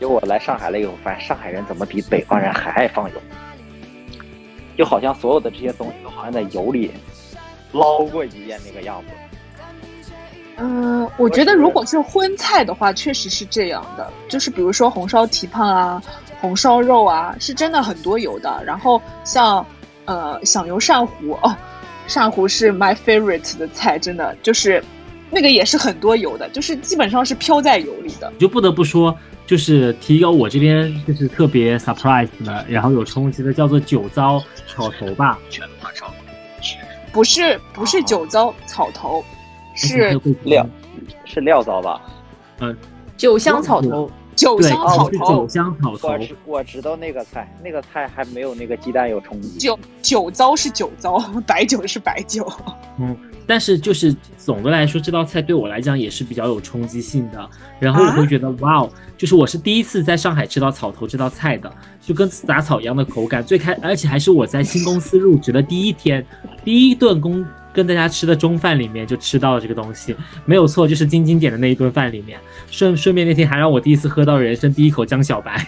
[0.00, 3.16] 结果我来上海了以后，发现上海人怎么比北方人还爱放油？
[4.78, 6.90] 就好像所有的这些东西都好像在油里
[7.72, 9.08] 捞过一遍那个样子。
[10.56, 14.10] 嗯，我觉得如果是荤菜的话，确实是这样的。
[14.26, 16.02] 就是比如说红烧蹄膀啊、
[16.42, 18.62] 红烧肉啊，是真的很多油的。
[18.66, 19.64] 然后像
[20.04, 21.56] 呃响油鳝糊哦，
[22.08, 24.82] 鳝糊是 my favorite 的菜，真的就是
[25.30, 28.30] 那个也是很多油的，就是基本上是飘在油里的。
[28.38, 29.16] 就不得不说，
[29.46, 35.38] 就是提高我这边就是特别 surprise 的，然后有冲击的，叫做酒糟炒头吧。
[37.12, 39.24] 不是不是酒糟草头。
[39.74, 40.66] 是料，
[41.24, 41.98] 是料糟吧？
[42.60, 42.76] 嗯，
[43.16, 44.10] 酒香草头，
[44.42, 46.08] 酒香草头，酒香草头。
[46.08, 49.56] 我知我知道那个菜，那个菜还没有那个鸡蛋有冲击。
[49.56, 52.44] 酒酒糟是酒糟，白酒是白酒。
[52.98, 53.16] 嗯，
[53.46, 57.48] 但是就是总的来说，这道菜对我来讲也是比较有冲击性的。
[57.78, 63.44] 然后我会觉得，哇哦，就是我是第一次在上海吃到草头这道菜的，就跟杂草一样的口感。
[63.44, 66.26] 最开，而且还是我在新公司入职的第一天，
[66.64, 67.44] 第一顿工。
[67.74, 70.14] 跟大家吃的中饭里面就吃到了这个东西，
[70.44, 72.38] 没有错，就是晶晶点的那一顿饭里面。
[72.72, 75.64] 顺顺便那天还让我第一次喝到人生第一口江小白，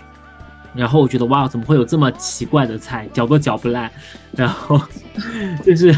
[0.74, 3.88] 然后我觉得哇，怎么会有这么奇怪的菜，嚼都嚼不烂，
[4.32, 4.80] 然后
[5.62, 5.92] 就是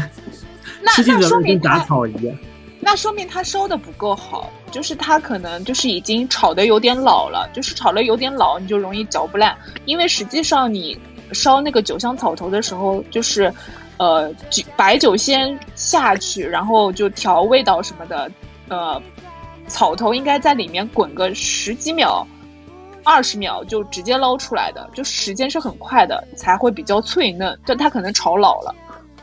[0.93, 2.37] 吃进去跟杂草一样。
[2.79, 9.57] 那说明它烧的不够好，就是它可能就是已经炒的有点老了，就是炒的有点老，你就容易嚼不烂。
[9.85, 10.99] 因为实际上你
[11.31, 13.51] 烧那个酒香草头的时候，就是。
[13.99, 18.31] 呃，酒白酒先下去，然后就调味道什么的。
[18.67, 19.01] 呃，
[19.67, 22.25] 草头应该在里面滚个十几秒、
[23.03, 27.57] 二十秒就直接捞出来的，就时间是很快的，才会比较脆嫩。
[27.65, 28.75] 就它可能炒老了。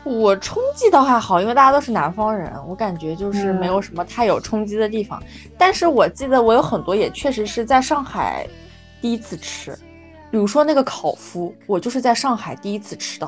[0.03, 5.19] 我冲击倒还好，因为大家都是南方人，我感觉就是没有什么太有冲击的地方。
[5.57, 8.47] 但是我记得我有很多也确实是在上海
[9.01, 9.75] 第一次吃，
[10.29, 13.25] 比如说那个烤麸，我就是在上海第一次吃的。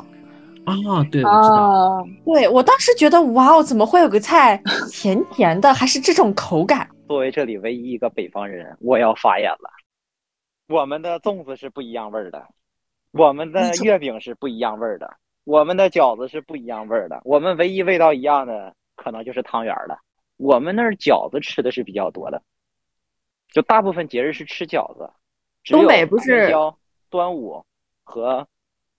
[0.65, 0.73] 啊，
[1.11, 2.05] 对，我知道。
[2.25, 4.61] 对我当时觉得，哇哦，怎么会有个菜
[4.91, 6.87] 甜甜的，还是这种口感？
[7.07, 9.71] 作为这里唯一一个北方人，我要发言了。
[10.67, 12.47] 我们的粽子是不一样味儿的，
[13.11, 17.21] 我们的月饼是不一样味儿的，我们的饺子是不一样味儿的。
[17.23, 19.99] 我们唯一味道一样的，可能就是汤圆了。
[20.35, 22.41] 我们那儿饺子吃的是比较多的，
[23.51, 25.09] 就大部分节日是吃饺子。
[25.65, 26.53] 东北不是
[27.09, 27.65] 端午
[28.03, 28.47] 和。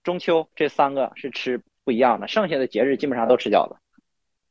[0.01, 3.75] 中秋这三个是吃不一样的，剩下的节日基本上都吃饺子。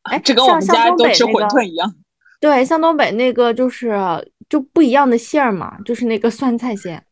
[0.02, 1.92] 哎，这跟我们家都吃馄饨一样。
[2.41, 3.99] 对，像东北那个就是
[4.49, 7.03] 就不一样的馅儿嘛，就是那个酸菜馅。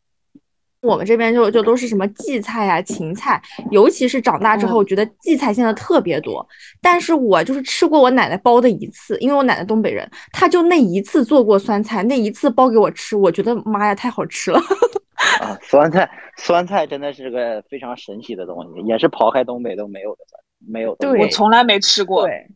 [0.83, 6.47] 我们这边就就都是什么荠菜啊、芹菜，尤其是长大之后，我觉得荠菜馅的特别多。
[6.81, 14.61] 但是我就是吃过我奶奶包的一次，因为我奶奶东北人，她就那一次做过酸菜，那一次包给我吃，我觉得妈呀，太好吃了。
[15.41, 21.11] 啊，酸菜，酸菜真的是个非常神奇的东西，也是刨开东北都没有的酸，没有的。
[21.19, 22.27] 我从来没吃过。
[22.27, 22.47] 对，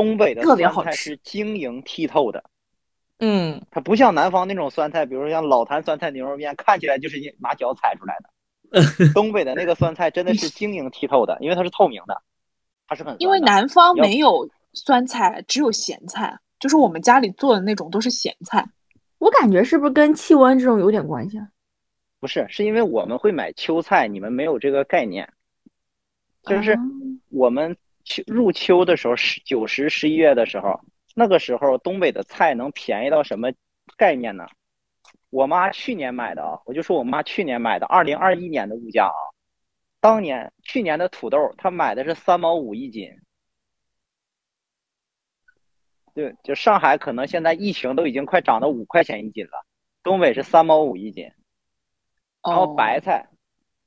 [0.00, 2.42] 东北的酸菜是晶莹剔透的。
[3.18, 8.30] 嗯，它不像南方那种酸菜，比如说像老坛酸菜牛肉面，看起来就是拿脚踩出来的。
[9.12, 12.22] 东北的那个酸菜真的是晶莹剔透的，因为它是透明的，
[12.86, 13.14] 它是很。
[13.18, 18.66] 因为南方没有酸菜，只有咸菜，就是我们家里做的那种都是咸菜。
[19.18, 21.46] 我感觉是不是跟气温这种有点关系啊？
[22.20, 25.28] 不是，是因为我们会买秋菜，你们没有这个概念。
[26.44, 26.78] 就是
[27.28, 30.80] 我们秋入秋的时候，十九十十一月的时候，
[31.14, 33.52] 那个时候东北的菜能便宜到什么
[33.96, 34.46] 概念呢？
[35.30, 39.14] 我妈去年买的啊，我就说我妈去年买的，二零二一年的物价啊，
[40.00, 43.08] 当年去年的土豆她买的是三毛五一斤，
[46.14, 49.64] 对，就上海可能现在疫情都已经快涨到五块钱一斤了，
[50.02, 51.30] 东北是三毛五一斤，
[52.42, 53.28] 然后白菜，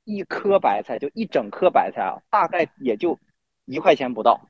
[0.04, 3.18] 一颗白菜就一整颗白菜啊，大概也就
[3.64, 4.48] 一块钱不到。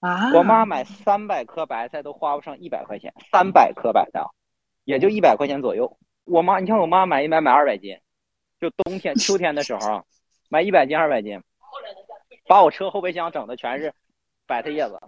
[0.00, 4.26] 啊，我妈买三百颗白菜都花不上一百块钱，三百颗白菜啊，
[4.84, 5.98] 也就一百块钱左右。
[6.24, 7.96] 我妈，你看我妈买一买买二百斤，
[8.60, 10.04] 就冬天秋天的时候啊，
[10.48, 11.40] 买一百斤二百斤，
[12.46, 13.92] 把我车后备箱整的全是
[14.46, 14.98] 白菜叶子。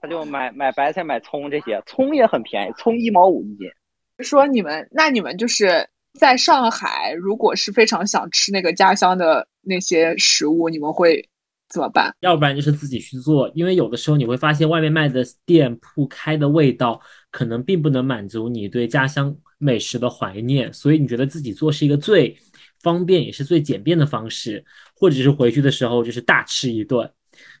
[0.00, 3.70] 她就买买白菜买葱这些，葱也很便宜，葱一毛五一斤。
[4.18, 11.28] 说你们，那你们就是在上海，如果是非常想吃那个家乡的那些食物，你们会
[11.72, 12.14] 怎么办？
[12.20, 17.00] 要不然就是自己去做，因为有的时候你会发现外面卖的店铺开的味道
[17.30, 22.36] 可能并不能满足你对家乡美食的怀念，所以你觉得自己做是一个最
[22.82, 24.62] 方便也是最简便的方式，
[24.94, 27.10] 或者是回去的时候就是大吃一顿。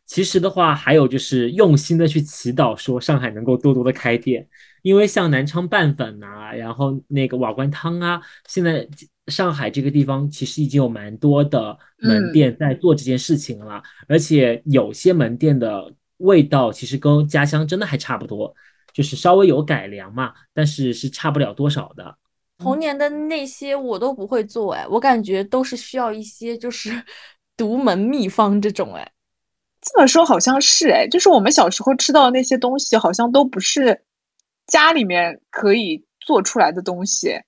[0.04, 4.46] 其实的话，还有就是用心的去祈祷，说上海能够多多的开店，
[4.82, 8.86] 因为像南昌拌粉啊，然后那个瓦罐汤啊，现在
[9.28, 18.54] 上海这个地方其实已经有蛮多的门店在做这件事情了，而且有些门店的味道其实跟家乡真的还差不多，
[18.92, 22.16] 就是稍微有改良嘛，但是是差不了多少的。
[22.58, 26.90] 童年的那些我都不会做，哎，我感觉都是需要一些就是
[27.56, 29.12] 独门秘方这种，哎。
[29.84, 34.00] 这么说好像是哎，就是我们小时候吃到的那些东西，好像都不是
[34.66, 37.40] 家里面可以做出来的东西。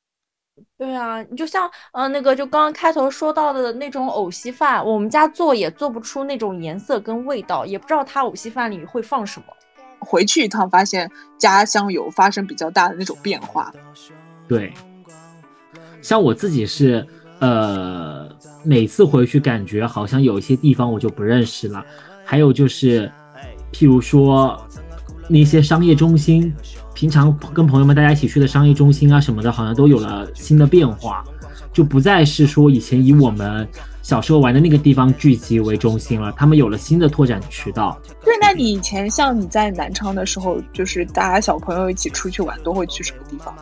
[0.79, 9.47] 对啊，你就像呃那个，就刚刚开头说到的那种藕稀饭，我们家做也做不出那种颜色跟味道，也不知道它藕稀饭里会放什么。
[9.99, 13.73] 回去一趟，发现家乡有发生比较大的那种变化。
[14.47, 14.73] 对，
[16.03, 17.07] 像我自己是
[17.41, 18.29] 呃，
[18.63, 21.85] 每次回去感觉好像有一些地方我就不认识了。
[22.25, 23.11] 还有就是，
[23.73, 24.63] 譬如说
[25.29, 26.55] 那些商业中心，
[26.95, 31.25] 平常跟朋友们大家一起去的商业中心啊什么的，好像都有了新的变化，
[31.73, 33.67] 就不再是说以前以我们
[34.03, 37.99] 小时候玩的那个地方聚集为中心了，他们有了新的拓展渠道。
[38.23, 43.55] 对，那你以前像你在南昌的时候，就是大家小朋友一起出去玩，都会去什么地方？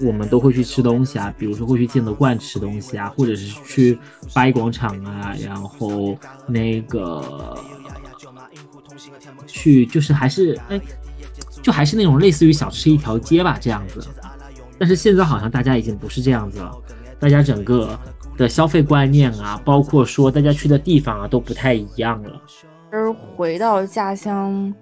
[0.00, 3.98] 我们都会去吃东西啊，比如说会去建德观吃东西啊，或者是去
[4.32, 6.16] 八一广场啊，然后
[6.46, 7.58] 那个
[9.48, 10.80] 去就是还是哎，
[11.60, 14.06] 就还是那种类似于小吃一条街吧这样子。
[14.78, 16.70] 但是现在好像大家已经不是这样子了，
[17.18, 17.98] 大家整个
[18.36, 22.40] 的消费观念啊，包括说大家去的地方啊都不太一样了。
[22.92, 24.72] 而回到家乡，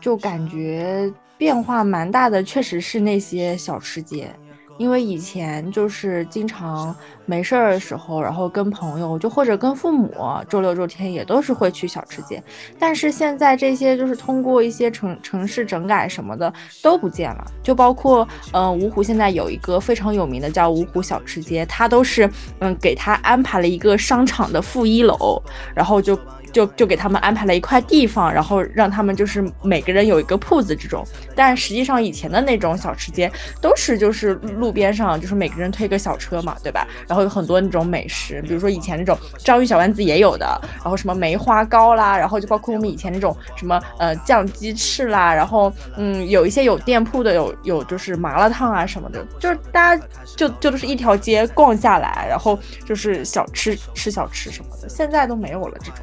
[0.00, 4.34] 就感觉变化蛮大的，确实是那些小吃街。
[4.78, 10.12] 因为以前就是经常没事儿的时候，然后跟朋友就或者跟父母，
[10.48, 12.42] 周六周天也都是会去小吃街。
[12.78, 16.52] 但是现在这些就是通过一些城城市整改什么的
[16.82, 25.42] 都不见了，就包括嗯芜湖现在有一个非常有名的叫芜湖小吃街，它都是嗯给他安排了一个商场的负一楼，
[25.74, 26.18] 然后就。
[26.56, 31.06] 就就给他们安排了一块地方，然后让他们就是每个人有一个铺子这种。
[31.34, 33.30] 但实际上以前的那种小吃街
[33.60, 36.88] 都是就是路边上，就是每个人推个小车嘛，对吧？
[37.06, 55.96] 然后有很多那种美食，比如说以前那种章鱼小丸子也有的，然后什么梅花糕啦，然后就包括我们以前那种什么呃酱鸡翅啦，然后嗯有一些有店铺的有有就是麻辣烫啊什么的，就是大家就就都是一条街逛下来，然后就是小吃吃小吃什么的，现在都没有了这种。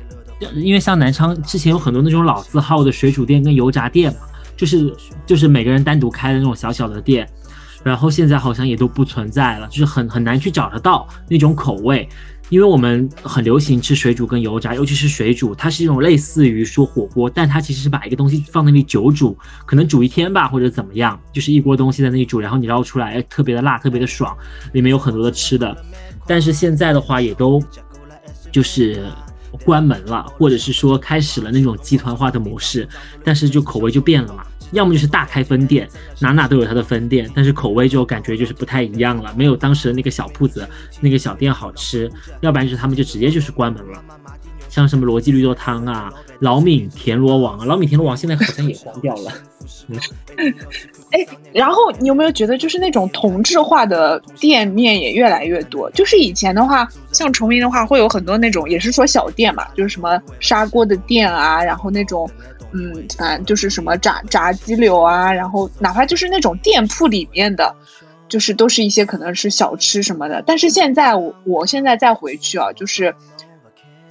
[0.56, 4.20] 因为像南昌之前有很多那种老字号的水煮店跟油炸店嘛，
[4.56, 4.94] 就是
[5.26, 7.28] 就是每个人单独开的那种小小的店，
[7.84, 12.08] 然后现在好像也都不存在了，就是很很难去找得到那种口味。
[12.50, 19.36] 因为我们很流行吃水煮跟油炸，尤其是水煮，它是一种类似于说火锅，但它其实是把一个东西放那里久煮，
[19.66, 24.38] 可能煮一天吧或者怎么样，就是一锅东西在那里煮，然后你捞出来，特别的辣，特别的爽，
[24.74, 25.76] 里面有很多的吃的。
[26.28, 27.64] 但是现在的话也都
[28.52, 29.04] 就是。
[29.64, 32.88] 关门了，或者是说开始了那种集团化的模式，
[33.24, 34.46] 但是就口味就变了嘛。
[34.72, 35.88] 要么就是大开分店，
[36.20, 40.68] 哪哪都有它的分店，但是口味就感觉就是不太一样了，没有当时的那个小铺子、
[41.00, 42.12] 那个小店好吃。
[42.42, 44.04] 要不然就是他们就直接就是关门了。
[44.74, 49.32] 像什么罗记绿豆汤啊、老闽田螺王啊，老闽田螺王现在好像也关掉了。
[49.88, 50.00] 嗯
[51.12, 55.92] 哎，然后你有没有觉得，就是那种同质化的店面也越来越多？
[55.92, 62.28] 就是以前的话，像崇明的话，会有很多那种，也是说小店嘛，就是什么砂锅的店啊，然后那种
[62.72, 67.74] 嗯，反正就是什么炸炸鸡柳啊，然后哪怕就是那种店铺里面的，
[68.28, 70.44] 就是都是一些可能是小吃什么的。
[70.48, 73.14] 但是现在我我现在再回去啊，就是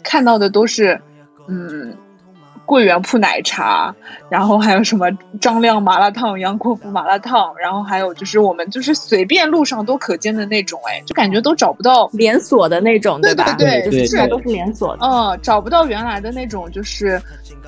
[0.03, 1.01] 看到的都是
[1.49, 1.95] 嗯。
[2.65, 3.95] 桂圆铺奶茶，
[4.31, 13.53] 然后还有什么张亮麻辣烫、杨国福麻辣烫，然后还有就是我们就是随便路上都可见的那种，哎，就感觉都找不到连锁的那种，对吧？
[13.59, 15.05] 对对，是都是连锁的。
[15.05, 17.21] 嗯，找不到原来的那种，就是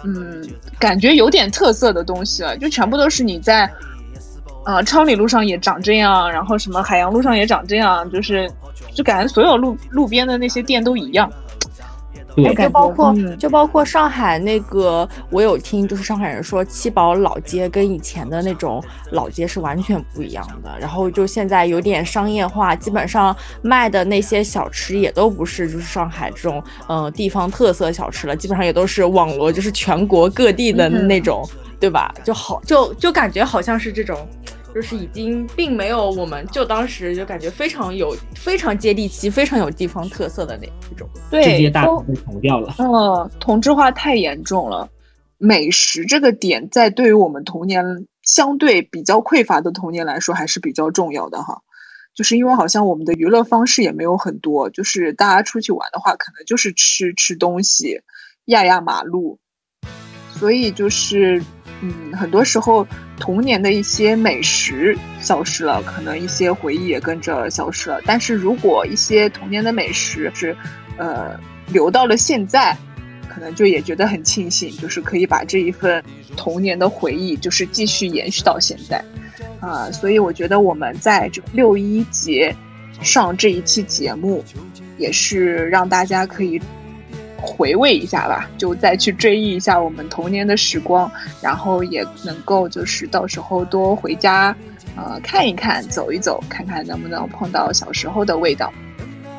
[0.05, 3.69] 嗯，感觉有点特色的东西了，就全部都是你在
[4.65, 8.49] 啊昌里路上也长这样，然后什么海洋路上也长这样，就是
[8.95, 11.31] 就感觉所有路路边的那些店都一样。
[12.37, 20.77] 就包括就包括上海那个，我有听，就是上海人说七宝老街跟以前的那种老街是完全不一样的。
[20.81, 32.13] 然后就现在有点商业化，基本上卖的那些小吃也都不是就是上海这种嗯地方特色小吃了，基本上也都是网罗就是全国各地的那种，对吧？
[32.25, 34.19] 就好就就感觉好像是这种。
[34.75, 42.75] 就是已经并没有，我们就当时就感觉非常有、非常接地气、非常有地方特色的那一种，对，直接大被同掉了。
[42.79, 44.89] 嗯，同质化太严重了。
[45.39, 47.85] 美食这个点，在对于我们童年
[48.23, 51.63] 相对比较匮乏的童年来说，还是比较重要的哈。
[52.15, 58.01] 就是因为好像我们的娱乐方式也没有很多，就是大家出去玩的话，可能就是吃吃东西、
[58.47, 59.39] 压压马路，
[60.37, 61.41] 所以就是。
[61.87, 62.87] 嗯，很多时候
[63.21, 68.01] 童年的一些美食消失了，可能一些回忆也跟着消失了。
[68.07, 70.57] 但是如果一些童年的美食是，
[70.97, 72.75] 呃，留到了现在，
[73.29, 76.03] 可能就也觉得很庆幸，就是可以把这一份
[76.39, 79.05] 童年的回忆，就是继续延续到现在，
[79.61, 82.57] 啊，所以我觉得我们在这六一节
[83.03, 84.43] 上这一期节目，
[84.97, 86.59] 也是让大家可以。
[87.45, 94.55] 回味一下吧，就再去追忆一下我们童年的时光，然后也能够就是到时候多回家，
[94.97, 98.73] 呃，看一看，走一走，看看能不能碰到小时候的味道。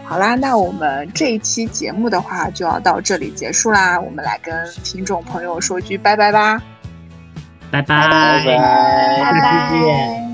[0.04, 4.54] 好啦，那我们这一期节目的话就要到这里结束啦，我们来跟
[4.84, 6.62] 听众朋友说句拜拜吧，
[7.72, 8.08] 拜拜。
[8.08, 9.32] 拜拜。
[9.42, 10.25] 拜。